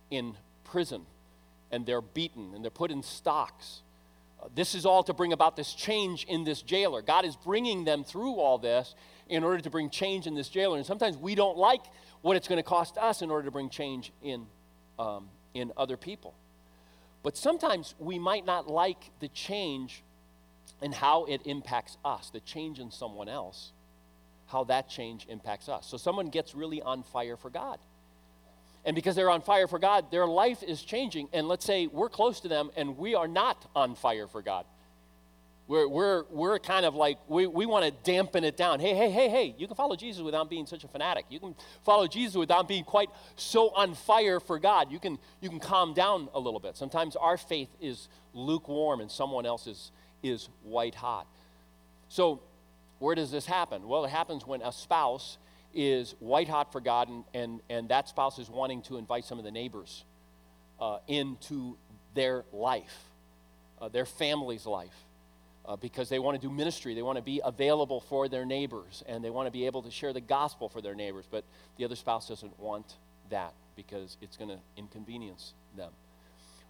in 0.10 0.36
prison 0.64 1.06
and 1.74 1.88
they're 1.88 2.02
beaten 2.02 2.54
and 2.54 2.64
they're 2.64 2.72
put 2.72 2.92
in 2.92 3.02
stocks. 3.02 3.82
Uh, 4.42 4.48
this 4.56 4.76
is 4.76 4.86
all 4.86 5.04
to 5.04 5.14
bring 5.14 5.34
about 5.34 5.56
this 5.56 5.74
change 5.74 6.24
in 6.26 6.44
this 6.44 6.62
jailer. 6.62 7.02
God 7.02 7.26
is 7.26 7.36
bringing 7.36 7.84
them 7.84 8.04
through 8.04 8.36
all 8.36 8.60
this 8.60 8.94
in 9.28 9.44
order 9.44 9.60
to 9.60 9.70
bring 9.72 9.90
change 9.90 10.28
in 10.28 10.36
this 10.36 10.50
jailer. 10.50 10.78
And 10.78 10.86
sometimes 10.86 11.18
we 11.18 11.34
don't 11.34 11.58
like 11.58 11.82
what 12.22 12.38
it's 12.38 12.48
going 12.48 12.58
to 12.58 12.64
cost 12.64 12.98
us 12.98 13.24
in 13.24 13.32
order 13.32 13.46
to 13.46 13.52
bring 13.52 13.70
change 13.70 14.14
in, 14.22 14.46
um, 15.00 15.30
in 15.56 15.72
other 15.76 15.98
people. 15.98 16.36
But 17.24 17.36
sometimes 17.38 17.96
we 17.98 18.20
might 18.20 18.46
not 18.46 18.68
like 18.68 19.10
the 19.20 19.30
change 19.30 20.04
and 20.80 20.94
how 20.94 21.26
it 21.26 21.42
impacts 21.46 21.98
us, 22.06 22.30
the 22.30 22.42
change 22.42 22.80
in 22.80 22.92
someone 22.92 23.30
else, 23.30 23.72
how 24.46 24.66
that 24.66 24.90
change 24.90 25.26
impacts 25.28 25.70
us. 25.70 25.88
So 25.88 25.98
someone 25.98 26.28
gets 26.28 26.54
really 26.54 26.82
on 26.82 27.02
fire 27.02 27.38
for 27.38 27.50
God. 27.50 27.80
And 28.86 28.96
because 28.96 29.16
they're 29.16 29.30
on 29.30 29.42
fire 29.42 29.68
for 29.68 29.80
God, 29.80 30.12
their 30.12 30.28
life 30.28 30.62
is 30.62 30.82
changing. 30.82 31.30
And 31.32 31.48
let's 31.48 31.66
say 31.66 31.88
we're 31.88 32.10
close 32.10 32.40
to 32.42 32.48
them 32.48 32.70
and 32.76 32.98
we 32.98 33.16
are 33.16 33.28
not 33.28 33.70
on 33.76 33.96
fire 33.96 34.28
for 34.28 34.42
God. 34.42 34.66
We're, 35.66 35.88
we're, 35.88 36.24
we're 36.30 36.60
kind 36.60 36.86
of 36.86 36.94
like, 36.94 37.18
we, 37.30 37.48
we 37.48 37.66
want 37.66 37.86
to 37.86 37.92
dampen 38.04 38.44
it 38.44 38.58
down. 38.58 38.82
Hey, 38.82 38.94
hey, 38.94 39.10
hey, 39.10 39.30
hey, 39.30 39.56
you 39.58 39.66
can 39.66 39.78
follow 39.78 39.96
Jesus 39.96 40.22
without 40.22 40.50
being 40.50 40.66
such 40.66 40.84
a 40.84 40.90
fanatic. 40.90 41.26
You 41.30 41.40
can 41.40 41.56
follow 41.86 42.06
Jesus 42.06 42.36
without 42.36 42.68
being 42.68 42.84
quite 42.84 43.10
so 43.38 43.70
on 43.70 43.96
fire 43.96 44.42
for 44.42 44.60
God. 44.60 44.92
You 44.92 45.00
can, 45.00 45.18
you 45.40 45.50
can 45.50 45.62
calm 45.62 45.94
down 45.94 46.28
a 46.34 46.40
little 46.40 46.60
bit. 46.60 46.76
Sometimes 46.76 47.16
our 47.16 47.38
faith 47.38 47.70
is 47.80 48.10
lukewarm 48.34 49.00
and 49.00 49.10
someone 49.10 49.46
else 49.46 49.66
is, 49.66 49.92
is 50.22 50.50
white 50.64 50.96
hot. 50.96 51.28
So, 52.10 52.42
where 53.00 53.16
does 53.16 53.32
this 53.32 53.46
happen? 53.46 53.88
Well, 53.88 54.06
it 54.06 54.10
happens 54.10 54.46
when 54.46 54.62
a 54.62 54.72
spouse 54.72 55.38
is 55.74 56.16
white 56.20 56.48
hot 56.48 56.72
for 56.72 56.82
God, 56.82 57.10
and, 57.10 57.24
and, 57.34 57.62
and 57.70 57.90
that 57.90 58.08
spouse 58.08 58.40
is 58.40 58.50
wanting 58.50 58.82
to 58.84 58.98
invite 58.98 59.26
some 59.26 59.38
of 59.38 59.44
the 59.44 59.52
neighbors 59.52 60.04
uh, 60.80 61.00
into 61.08 61.78
their 62.14 62.46
life, 62.52 62.98
uh, 63.82 63.90
their 63.90 64.06
family's 64.06 64.66
life. 64.66 64.96
Uh, 65.66 65.78
because 65.78 66.10
they 66.10 66.20
want 66.20 66.36
to 66.36 66.46
do 66.46 66.54
ministry. 66.54 66.94
They 66.94 67.02
want 67.02 67.16
to 67.16 67.22
be 67.22 67.40
available 67.42 68.02
for 68.02 68.28
their 68.28 68.44
neighbors 68.44 69.02
and 69.08 69.24
they 69.24 69.30
want 69.30 69.48
to 69.48 69.52
be 69.52 69.66
able 69.66 69.82
to 69.84 69.92
share 69.92 70.12
the 70.12 70.20
gospel 70.20 70.68
for 70.68 70.82
their 70.82 70.94
neighbors. 70.94 71.24
But 71.32 71.46
the 71.78 71.86
other 71.86 71.96
spouse 71.96 72.28
doesn't 72.28 72.60
want 72.60 72.98
that 73.30 73.54
because 73.78 74.18
it's 74.22 74.36
going 74.36 74.50
to 74.50 74.60
inconvenience 74.76 75.54
them. 75.78 75.92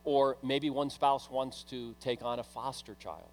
Or 0.03 0.37
maybe 0.43 0.69
one 0.69 0.91
spouse 0.91 1.27
wants 1.27 1.63
to 1.71 1.95
take 2.01 2.23
on 2.23 2.37
a 2.37 2.43
foster 2.43 2.95
child 2.99 3.29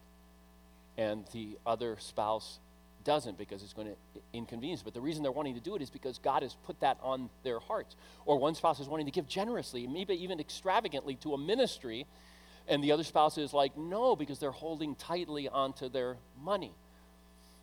and 0.96 1.24
the 1.32 1.58
other 1.66 1.96
spouse 1.98 2.58
doesn't 3.04 3.38
because 3.38 3.62
it's 3.62 3.72
going 3.72 3.88
to 3.88 4.20
inconvenience. 4.32 4.82
But 4.82 4.94
the 4.94 5.00
reason 5.00 5.22
they're 5.22 5.32
wanting 5.32 5.54
to 5.54 5.60
do 5.60 5.76
it 5.76 5.82
is 5.82 5.90
because 5.90 6.18
God 6.18 6.42
has 6.42 6.56
put 6.66 6.80
that 6.80 6.98
on 7.02 7.30
their 7.42 7.58
hearts. 7.58 7.96
Or 8.26 8.38
one 8.38 8.54
spouse 8.54 8.80
is 8.80 8.88
wanting 8.88 9.06
to 9.06 9.12
give 9.12 9.26
generously, 9.26 9.86
maybe 9.86 10.14
even 10.22 10.40
extravagantly 10.40 11.16
to 11.16 11.34
a 11.34 11.38
ministry 11.38 12.06
and 12.70 12.84
the 12.84 12.92
other 12.92 13.02
spouse 13.02 13.36
is 13.36 13.52
like, 13.52 13.76
no, 13.76 14.14
because 14.14 14.38
they're 14.38 14.52
holding 14.52 14.94
tightly 14.94 15.48
onto 15.48 15.88
their 15.88 16.16
money. 16.40 16.72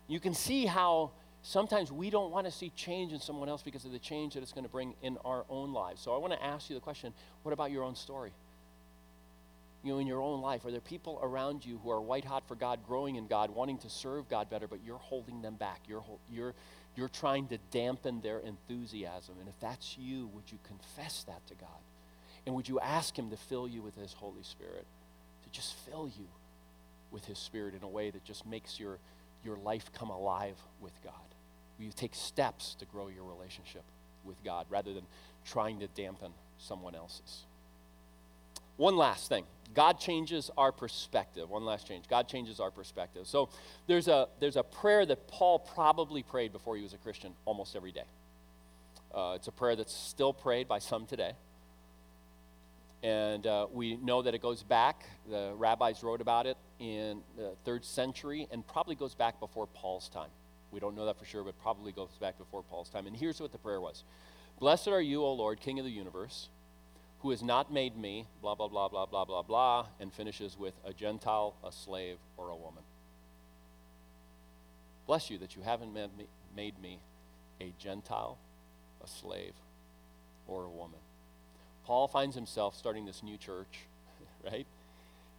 You 0.06 0.20
can 0.20 0.34
see 0.34 0.66
how 0.66 1.12
sometimes 1.42 1.90
we 1.90 2.10
don't 2.10 2.30
want 2.30 2.46
to 2.46 2.52
see 2.52 2.70
change 2.76 3.12
in 3.12 3.20
someone 3.20 3.48
else 3.48 3.62
because 3.62 3.86
of 3.86 3.92
the 3.92 3.98
change 3.98 4.34
that 4.34 4.42
it's 4.42 4.52
going 4.52 4.64
to 4.64 4.70
bring 4.70 4.94
in 5.02 5.16
our 5.24 5.44
own 5.48 5.72
lives. 5.72 6.02
So 6.02 6.14
I 6.14 6.18
want 6.18 6.34
to 6.34 6.44
ask 6.44 6.68
you 6.68 6.74
the 6.74 6.80
question 6.80 7.12
what 7.42 7.52
about 7.52 7.70
your 7.70 7.84
own 7.84 7.94
story? 7.94 8.32
You 9.88 9.94
know, 9.94 10.00
in 10.00 10.06
your 10.06 10.20
own 10.20 10.42
life, 10.42 10.66
are 10.66 10.70
there 10.70 10.82
people 10.82 11.18
around 11.22 11.64
you 11.64 11.80
who 11.82 11.90
are 11.90 11.98
white 11.98 12.26
hot 12.26 12.46
for 12.46 12.54
God, 12.54 12.80
growing 12.86 13.16
in 13.16 13.26
God, 13.26 13.48
wanting 13.48 13.78
to 13.78 13.88
serve 13.88 14.28
God 14.28 14.50
better, 14.50 14.68
but 14.68 14.80
you're 14.84 14.98
holding 14.98 15.40
them 15.40 15.54
back? 15.54 15.80
You're, 15.88 16.04
you're, 16.30 16.52
you're 16.94 17.08
trying 17.08 17.48
to 17.48 17.56
dampen 17.70 18.20
their 18.20 18.40
enthusiasm. 18.40 19.36
And 19.40 19.48
if 19.48 19.58
that's 19.60 19.96
you, 19.96 20.26
would 20.34 20.52
you 20.52 20.58
confess 20.62 21.22
that 21.22 21.46
to 21.46 21.54
God? 21.54 21.80
And 22.44 22.54
would 22.54 22.68
you 22.68 22.78
ask 22.80 23.18
Him 23.18 23.30
to 23.30 23.38
fill 23.38 23.66
you 23.66 23.80
with 23.80 23.96
His 23.96 24.12
Holy 24.12 24.42
Spirit? 24.42 24.84
To 25.44 25.50
just 25.52 25.72
fill 25.88 26.12
you 26.18 26.26
with 27.10 27.24
His 27.24 27.38
Spirit 27.38 27.72
in 27.74 27.82
a 27.82 27.88
way 27.88 28.10
that 28.10 28.22
just 28.24 28.44
makes 28.44 28.78
your, 28.78 28.98
your 29.42 29.56
life 29.56 29.90
come 29.94 30.10
alive 30.10 30.56
with 30.82 31.02
God? 31.02 31.14
Will 31.78 31.86
you 31.86 31.92
take 31.96 32.14
steps 32.14 32.76
to 32.80 32.84
grow 32.84 33.08
your 33.08 33.24
relationship 33.24 33.84
with 34.22 34.36
God 34.44 34.66
rather 34.68 34.92
than 34.92 35.06
trying 35.46 35.80
to 35.80 35.86
dampen 35.86 36.32
someone 36.58 36.94
else's? 36.94 37.46
One 38.78 38.96
last 38.96 39.28
thing. 39.28 39.44
God 39.74 40.00
changes 40.00 40.50
our 40.56 40.72
perspective. 40.72 41.50
One 41.50 41.64
last 41.64 41.86
change. 41.86 42.08
God 42.08 42.26
changes 42.26 42.58
our 42.58 42.70
perspective. 42.70 43.26
So 43.26 43.50
there's 43.86 44.08
a, 44.08 44.28
there's 44.40 44.56
a 44.56 44.62
prayer 44.62 45.04
that 45.04 45.28
Paul 45.28 45.58
probably 45.58 46.22
prayed 46.22 46.52
before 46.52 46.76
he 46.76 46.82
was 46.82 46.94
a 46.94 46.96
Christian 46.96 47.34
almost 47.44 47.76
every 47.76 47.92
day. 47.92 48.04
Uh, 49.14 49.34
it's 49.36 49.48
a 49.48 49.52
prayer 49.52 49.76
that's 49.76 49.92
still 49.92 50.32
prayed 50.32 50.68
by 50.68 50.78
some 50.78 51.06
today. 51.06 51.32
And 53.02 53.46
uh, 53.46 53.66
we 53.72 53.96
know 53.96 54.22
that 54.22 54.34
it 54.34 54.42
goes 54.42 54.62
back, 54.62 55.04
the 55.30 55.52
rabbis 55.56 56.02
wrote 56.02 56.20
about 56.20 56.46
it 56.46 56.56
in 56.80 57.20
the 57.36 57.52
third 57.64 57.84
century 57.84 58.48
and 58.50 58.66
probably 58.66 58.94
goes 58.94 59.14
back 59.14 59.38
before 59.38 59.66
Paul's 59.66 60.08
time. 60.08 60.30
We 60.70 60.80
don't 60.80 60.96
know 60.96 61.06
that 61.06 61.18
for 61.18 61.24
sure, 61.24 61.44
but 61.44 61.60
probably 61.62 61.92
goes 61.92 62.10
back 62.20 62.38
before 62.38 62.62
Paul's 62.62 62.88
time. 62.88 63.06
And 63.06 63.16
here's 63.16 63.40
what 63.40 63.52
the 63.52 63.58
prayer 63.58 63.80
was 63.80 64.04
Blessed 64.58 64.88
are 64.88 65.00
you, 65.00 65.22
O 65.22 65.32
Lord, 65.32 65.60
King 65.60 65.78
of 65.78 65.84
the 65.84 65.90
universe, 65.90 66.48
who 67.20 67.30
has 67.30 67.42
not 67.42 67.72
made 67.72 67.96
me, 67.96 68.26
blah, 68.40 68.54
blah, 68.54 68.68
blah, 68.68 68.88
blah, 68.88 69.06
blah, 69.06 69.24
blah, 69.24 69.42
blah, 69.42 69.86
and 69.98 70.12
finishes 70.12 70.56
with 70.56 70.74
a 70.84 70.92
Gentile, 70.92 71.54
a 71.64 71.72
slave, 71.72 72.18
or 72.36 72.50
a 72.50 72.56
woman. 72.56 72.84
Bless 75.06 75.30
you 75.30 75.38
that 75.38 75.56
you 75.56 75.62
haven't 75.62 75.96
made 76.54 76.78
me, 76.80 77.00
a 77.60 77.72
Gentile, 77.78 78.38
a 79.02 79.08
slave, 79.08 79.54
or 80.46 80.64
a 80.64 80.70
woman. 80.70 81.00
Paul 81.84 82.06
finds 82.06 82.36
himself 82.36 82.76
starting 82.76 83.04
this 83.06 83.22
new 83.22 83.36
church, 83.36 83.80
right, 84.44 84.66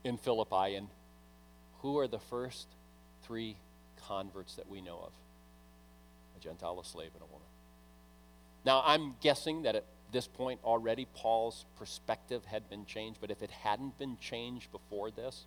in 0.04 0.18
Philippi. 0.18 0.76
And 0.76 0.88
who 1.82 1.98
are 2.00 2.08
the 2.08 2.20
first 2.20 2.68
three 3.24 3.56
converts 4.08 4.56
that 4.56 4.68
we 4.68 4.82
know 4.82 4.98
of? 4.98 5.12
A 6.38 6.44
Gentile, 6.44 6.80
a 6.80 6.86
slave, 6.86 7.12
and 7.14 7.22
a 7.22 7.28
woman. 7.28 7.48
Now, 8.66 8.82
I'm 8.86 9.16
guessing 9.22 9.62
that 9.62 9.76
at 9.76 9.86
this 10.12 10.28
point 10.28 10.60
already 10.64 11.08
Paul's 11.16 11.66
perspective 11.78 12.46
had 12.46 12.70
been 12.70 12.86
changed, 12.86 13.20
but 13.22 13.32
if 13.32 13.42
it 13.42 13.52
hadn't 13.52 13.98
been 13.98 14.18
changed 14.20 14.72
before 14.72 15.12
this, 15.12 15.46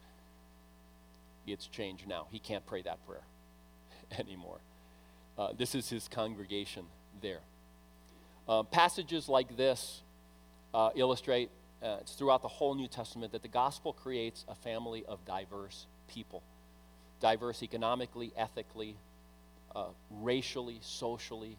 it's 1.47 1.67
changed 1.67 2.07
now. 2.07 2.27
He 2.31 2.39
can't 2.39 2.65
pray 2.67 2.83
that 2.83 3.05
prayer 3.07 3.25
anymore. 4.19 4.61
Uh, 5.39 5.49
this 5.57 5.75
is 5.75 5.89
his 5.89 6.09
congregation 6.09 6.85
there. 7.21 7.41
Uh, 8.49 8.63
passages 8.63 9.29
like 9.29 9.57
this 9.57 10.03
uh, 10.75 10.91
illustrate, 10.95 11.51
uh, 11.83 11.99
it's 12.01 12.13
throughout 12.13 12.43
the 12.43 12.49
whole 12.49 12.75
New 12.75 12.89
Testament, 12.89 13.33
that 13.33 13.43
the 13.43 13.49
gospel 13.49 13.93
creates 13.93 14.45
a 14.49 14.55
family 14.55 15.05
of 15.07 15.25
diverse 15.25 15.87
people 16.09 16.43
diverse 17.23 17.63
economically, 17.63 18.33
ethically, 18.37 18.97
uh, 19.75 19.87
racially, 20.11 20.79
socially, 20.83 21.57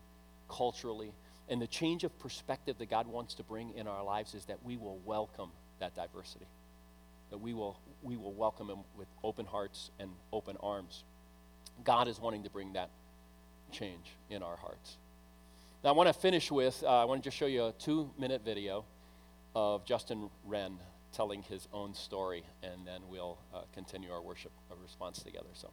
culturally. 0.48 1.12
And 1.50 1.62
the 1.62 1.68
change 1.68 2.04
of 2.04 2.18
perspective 2.20 2.78
that 2.78 2.90
God 2.90 3.08
wants 3.08 3.34
to 3.36 3.44
bring 3.44 3.72
in 3.76 3.88
our 3.88 4.04
lives 4.04 4.34
is 4.34 4.46
that 4.46 4.64
we 4.64 4.78
will 4.78 5.00
welcome 5.06 5.52
that 5.80 5.96
diversity, 5.96 6.48
that 7.30 7.38
we 7.38 7.54
will, 7.54 7.78
we 8.02 8.16
will 8.16 8.34
welcome 8.34 8.70
Him 8.70 8.80
with 8.98 9.08
open 9.24 9.46
hearts 9.46 9.92
and 10.00 10.10
open 10.32 10.58
arms. 10.62 11.04
God 11.84 12.08
is 12.08 12.20
wanting 12.20 12.44
to 12.44 12.50
bring 12.50 12.74
that 12.74 12.90
change 13.72 14.16
in 14.30 14.42
our 14.42 14.56
hearts. 14.56 14.98
Now, 15.84 15.90
I 15.90 15.94
want 15.94 16.08
to 16.08 16.14
finish 16.14 16.50
with, 16.50 16.82
uh, 16.84 17.02
I 17.02 17.04
want 17.04 17.22
to 17.22 17.28
just 17.28 17.36
show 17.36 17.46
you 17.46 17.66
a 17.66 17.74
two 17.74 18.10
minute 18.18 18.42
video 18.46 18.86
of 19.54 19.84
Justin 19.86 20.30
Wren 20.46 20.80
telling 21.12 21.44
his 21.44 21.68
own 21.74 21.94
story, 21.94 22.44
and 22.64 22.88
then 22.88 23.02
we'll 23.10 23.38
uh, 23.54 23.62
continue 23.74 24.12
our 24.12 24.22
worship 24.22 24.52
response 24.82 25.22
together. 25.22 25.50
So, 25.54 25.70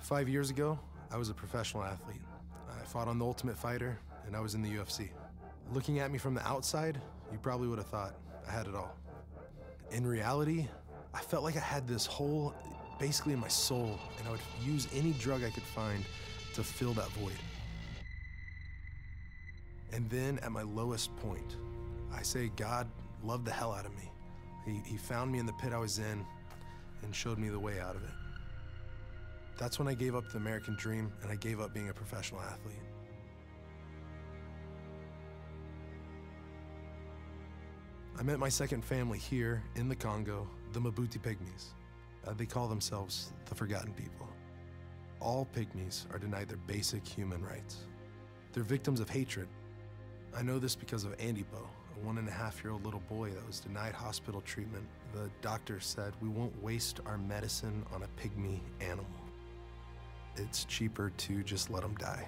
five 0.00 0.28
years 0.28 0.50
ago, 0.50 0.78
I 1.12 1.18
was 1.18 1.28
a 1.28 1.34
professional 1.34 1.84
athlete. 1.84 2.22
I 2.70 2.84
fought 2.84 3.06
on 3.06 3.18
The 3.18 3.24
Ultimate 3.24 3.56
Fighter, 3.56 3.98
and 4.26 4.34
I 4.34 4.40
was 4.40 4.54
in 4.54 4.62
the 4.62 4.70
UFC. 4.70 5.10
Looking 5.70 5.98
at 5.98 6.10
me 6.10 6.16
from 6.16 6.32
the 6.32 6.46
outside, 6.48 6.98
you 7.30 7.38
probably 7.38 7.68
would 7.68 7.76
have 7.76 7.88
thought 7.88 8.14
I 8.48 8.50
had 8.50 8.66
it 8.66 8.74
all. 8.74 8.96
In 9.90 10.06
reality, 10.06 10.66
I 11.12 11.20
felt 11.20 11.44
like 11.44 11.54
I 11.56 11.60
had 11.60 11.86
this 11.86 12.06
hole 12.06 12.54
basically 12.98 13.34
in 13.34 13.40
my 13.40 13.48
soul, 13.48 13.98
and 14.18 14.26
I 14.26 14.30
would 14.30 14.40
use 14.64 14.88
any 14.94 15.12
drug 15.12 15.44
I 15.44 15.50
could 15.50 15.62
find 15.62 16.02
to 16.54 16.64
fill 16.64 16.94
that 16.94 17.10
void. 17.10 17.32
And 19.92 20.08
then 20.08 20.38
at 20.38 20.50
my 20.50 20.62
lowest 20.62 21.14
point, 21.16 21.56
I 22.10 22.22
say 22.22 22.50
God 22.56 22.88
loved 23.22 23.44
the 23.44 23.52
hell 23.52 23.72
out 23.72 23.84
of 23.84 23.92
me. 23.96 24.10
He, 24.64 24.80
he 24.90 24.96
found 24.96 25.30
me 25.30 25.40
in 25.40 25.44
the 25.44 25.52
pit 25.54 25.74
I 25.74 25.78
was 25.78 25.98
in 25.98 26.24
and 27.02 27.14
showed 27.14 27.38
me 27.38 27.50
the 27.50 27.60
way 27.60 27.80
out 27.80 27.96
of 27.96 28.02
it. 28.02 28.21
That's 29.58 29.78
when 29.78 29.88
I 29.88 29.94
gave 29.94 30.14
up 30.14 30.28
the 30.30 30.38
American 30.38 30.74
dream 30.76 31.12
and 31.22 31.30
I 31.30 31.36
gave 31.36 31.60
up 31.60 31.72
being 31.72 31.88
a 31.88 31.92
professional 31.92 32.40
athlete. 32.40 32.76
I 38.18 38.22
met 38.22 38.38
my 38.38 38.48
second 38.48 38.84
family 38.84 39.18
here 39.18 39.62
in 39.74 39.88
the 39.88 39.96
Congo, 39.96 40.46
the 40.72 40.80
Mbuti 40.80 41.18
Pygmies. 41.18 41.70
Uh, 42.26 42.34
they 42.34 42.46
call 42.46 42.68
themselves 42.68 43.32
the 43.46 43.54
Forgotten 43.54 43.92
People. 43.94 44.28
All 45.20 45.48
pygmies 45.56 46.12
are 46.14 46.18
denied 46.18 46.48
their 46.48 46.58
basic 46.66 47.06
human 47.06 47.44
rights. 47.44 47.84
They're 48.52 48.62
victims 48.62 49.00
of 49.00 49.08
hatred. 49.08 49.48
I 50.36 50.42
know 50.42 50.58
this 50.58 50.74
because 50.74 51.04
of 51.04 51.14
Andy 51.18 51.44
Bo, 51.50 51.58
a 51.58 52.06
one 52.06 52.18
and 52.18 52.28
a 52.28 52.32
half 52.32 52.62
year 52.62 52.72
old 52.72 52.84
little 52.84 53.02
boy 53.08 53.30
that 53.30 53.46
was 53.46 53.60
denied 53.60 53.94
hospital 53.94 54.40
treatment. 54.42 54.84
The 55.12 55.30
doctor 55.40 55.80
said, 55.80 56.12
We 56.20 56.28
won't 56.28 56.62
waste 56.62 57.00
our 57.06 57.18
medicine 57.18 57.84
on 57.94 58.02
a 58.02 58.08
pygmy 58.20 58.60
animal. 58.80 59.21
It's 60.36 60.64
cheaper 60.64 61.10
to 61.10 61.42
just 61.42 61.70
let 61.70 61.82
him 61.82 61.94
die 61.96 62.26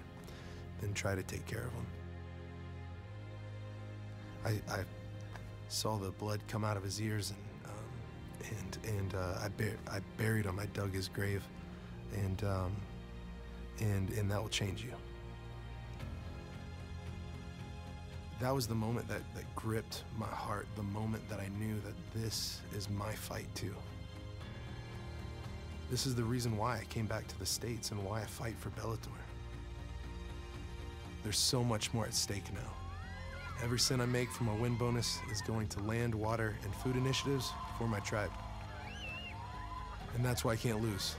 than 0.80 0.92
try 0.94 1.14
to 1.14 1.22
take 1.22 1.46
care 1.46 1.64
of 1.64 1.72
him. 1.72 1.86
I, 4.44 4.50
I 4.72 4.84
saw 5.68 5.96
the 5.96 6.10
blood 6.10 6.40
come 6.48 6.64
out 6.64 6.76
of 6.76 6.82
his 6.82 7.00
ears 7.00 7.30
and 7.30 7.70
um, 7.70 8.50
and 8.58 8.98
and 8.98 9.14
uh, 9.14 9.38
I, 9.42 9.48
bur- 9.48 9.78
I 9.90 10.00
buried 10.18 10.44
him. 10.44 10.58
I 10.58 10.66
dug 10.66 10.92
his 10.92 11.08
grave, 11.08 11.42
and 12.14 12.44
um, 12.44 12.76
and 13.80 14.10
and 14.10 14.30
that 14.30 14.40
will 14.40 14.50
change 14.50 14.84
you. 14.84 14.92
That 18.40 18.54
was 18.54 18.66
the 18.66 18.74
moment 18.74 19.08
that, 19.08 19.22
that 19.34 19.54
gripped 19.54 20.04
my 20.18 20.26
heart, 20.26 20.66
the 20.76 20.82
moment 20.82 21.26
that 21.30 21.40
I 21.40 21.48
knew 21.58 21.80
that 21.80 21.94
this 22.14 22.60
is 22.76 22.90
my 22.90 23.12
fight 23.12 23.46
too. 23.54 23.74
This 25.90 26.06
is 26.06 26.14
the 26.14 26.24
reason 26.24 26.56
why 26.56 26.78
I 26.78 26.84
came 26.88 27.06
back 27.06 27.28
to 27.28 27.38
the 27.38 27.46
States 27.46 27.90
and 27.90 28.04
why 28.04 28.22
I 28.22 28.24
fight 28.24 28.54
for 28.58 28.70
Bellator. 28.70 29.08
There's 31.22 31.38
so 31.38 31.62
much 31.62 31.92
more 31.94 32.04
at 32.04 32.14
stake 32.14 32.52
now. 32.52 32.70
Every 33.62 33.78
cent 33.78 34.02
I 34.02 34.06
make 34.06 34.30
from 34.30 34.46
my 34.46 34.54
win 34.56 34.76
bonus 34.76 35.18
is 35.30 35.40
going 35.42 35.68
to 35.68 35.80
land, 35.80 36.14
water, 36.14 36.56
and 36.64 36.74
food 36.76 36.96
initiatives 36.96 37.52
for 37.78 37.86
my 37.86 38.00
tribe. 38.00 38.30
And 40.14 40.24
that's 40.24 40.44
why 40.44 40.52
I 40.52 40.56
can't 40.56 40.82
lose. 40.82 41.14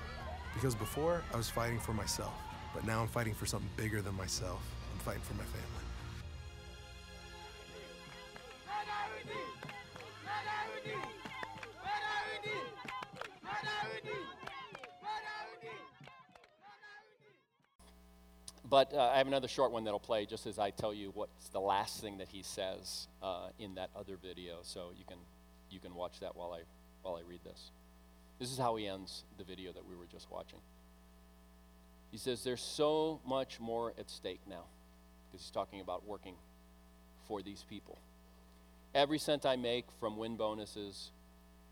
Because 0.53 0.75
before, 0.75 1.23
I 1.33 1.37
was 1.37 1.49
fighting 1.49 1.79
for 1.79 1.93
myself, 1.93 2.33
but 2.73 2.85
now 2.85 3.01
I'm 3.01 3.07
fighting 3.07 3.33
for 3.33 3.45
something 3.45 3.69
bigger 3.77 4.01
than 4.01 4.15
myself. 4.15 4.61
I'm 4.93 4.99
fighting 4.99 5.21
for 5.21 5.33
my 5.33 5.43
family. 5.43 5.84
But 18.75 18.93
uh, 18.93 19.09
I 19.13 19.19
have 19.19 19.27
another 19.27 19.47
short 19.47 19.71
one 19.71 19.85
that'll 19.85 20.01
play 20.01 20.25
just 20.25 20.45
as 20.45 20.59
I 20.59 20.69
tell 20.69 20.93
you 20.93 21.11
what's 21.13 21.47
the 21.47 21.61
last 21.61 22.01
thing 22.01 22.17
that 22.17 22.27
he 22.27 22.43
says 22.43 23.07
uh, 23.23 23.47
in 23.57 23.75
that 23.75 23.89
other 23.95 24.17
video. 24.21 24.57
So 24.63 24.89
you 24.97 25.05
can, 25.07 25.15
you 25.71 25.79
can 25.79 25.95
watch 25.95 26.19
that 26.19 26.35
while 26.35 26.51
I, 26.51 26.63
while 27.01 27.15
I 27.15 27.21
read 27.25 27.39
this. 27.45 27.71
This 28.37 28.51
is 28.51 28.57
how 28.57 28.75
he 28.75 28.85
ends 28.85 29.23
the 29.37 29.45
video 29.45 29.71
that 29.71 29.87
we 29.87 29.95
were 29.95 30.07
just 30.11 30.29
watching. 30.29 30.59
He 32.11 32.17
says, 32.17 32.43
There's 32.43 32.59
so 32.59 33.21
much 33.25 33.61
more 33.61 33.93
at 33.97 34.09
stake 34.09 34.41
now, 34.45 34.65
because 35.31 35.45
he's 35.45 35.51
talking 35.51 35.79
about 35.79 36.05
working 36.05 36.35
for 37.29 37.41
these 37.41 37.63
people. 37.69 37.97
Every 38.93 39.19
cent 39.19 39.45
I 39.45 39.55
make 39.55 39.85
from 40.01 40.17
win 40.17 40.35
bonuses 40.35 41.11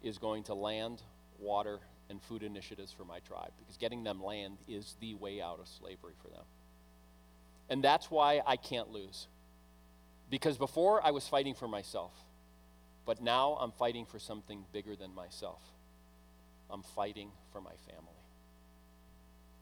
is 0.01 0.17
going 0.17 0.43
to 0.43 0.53
land, 0.53 1.01
water, 1.37 1.79
and 2.09 2.21
food 2.21 2.43
initiatives 2.43 2.93
for 2.93 3.03
my 3.03 3.19
tribe, 3.19 3.51
because 3.59 3.75
getting 3.75 4.05
them 4.05 4.23
land 4.23 4.59
is 4.69 4.95
the 5.01 5.15
way 5.15 5.41
out 5.41 5.59
of 5.59 5.67
slavery 5.67 6.13
for 6.23 6.29
them. 6.29 6.45
And 7.69 7.83
that's 7.83 8.11
why 8.11 8.41
I 8.45 8.55
can't 8.57 8.89
lose. 8.89 9.27
Because 10.29 10.57
before 10.57 11.05
I 11.05 11.11
was 11.11 11.27
fighting 11.27 11.53
for 11.53 11.67
myself, 11.67 12.11
but 13.05 13.21
now 13.21 13.57
I'm 13.59 13.71
fighting 13.71 14.05
for 14.05 14.19
something 14.19 14.65
bigger 14.71 14.95
than 14.95 15.13
myself. 15.13 15.61
I'm 16.69 16.83
fighting 16.83 17.31
for 17.51 17.61
my 17.61 17.75
family. 17.87 18.13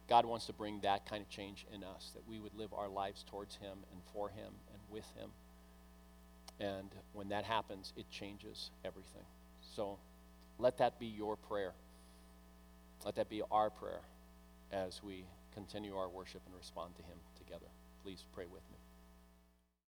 God 0.07 0.25
wants 0.25 0.45
to 0.47 0.53
bring 0.53 0.81
that 0.81 1.05
kind 1.09 1.21
of 1.21 1.29
change 1.29 1.65
in 1.73 1.83
us, 1.83 2.11
that 2.15 2.27
we 2.27 2.37
would 2.39 2.53
live 2.53 2.73
our 2.73 2.89
lives 2.89 3.23
towards 3.29 3.55
Him 3.55 3.77
and 3.91 4.01
for 4.13 4.29
Him 4.29 4.53
and 4.73 4.81
with 4.89 5.05
Him. 5.17 5.29
And 6.59 6.89
when 7.13 7.29
that 7.29 7.45
happens, 7.45 7.93
it 7.95 8.09
changes 8.11 8.71
everything. 8.83 9.23
So 9.75 9.97
let 10.59 10.77
that 10.77 10.99
be 10.99 11.07
your 11.07 11.35
prayer. 11.35 11.71
Let 13.05 13.15
that 13.15 13.29
be 13.29 13.41
our 13.51 13.69
prayer 13.69 14.01
as 14.71 15.01
we 15.01 15.23
continue 15.53 15.95
our 15.95 16.09
worship 16.09 16.41
and 16.45 16.55
respond 16.55 16.95
to 16.97 17.03
Him. 17.03 17.17
Please 18.03 18.25
pray 18.33 18.45
with 18.51 18.63
me. 18.71 18.80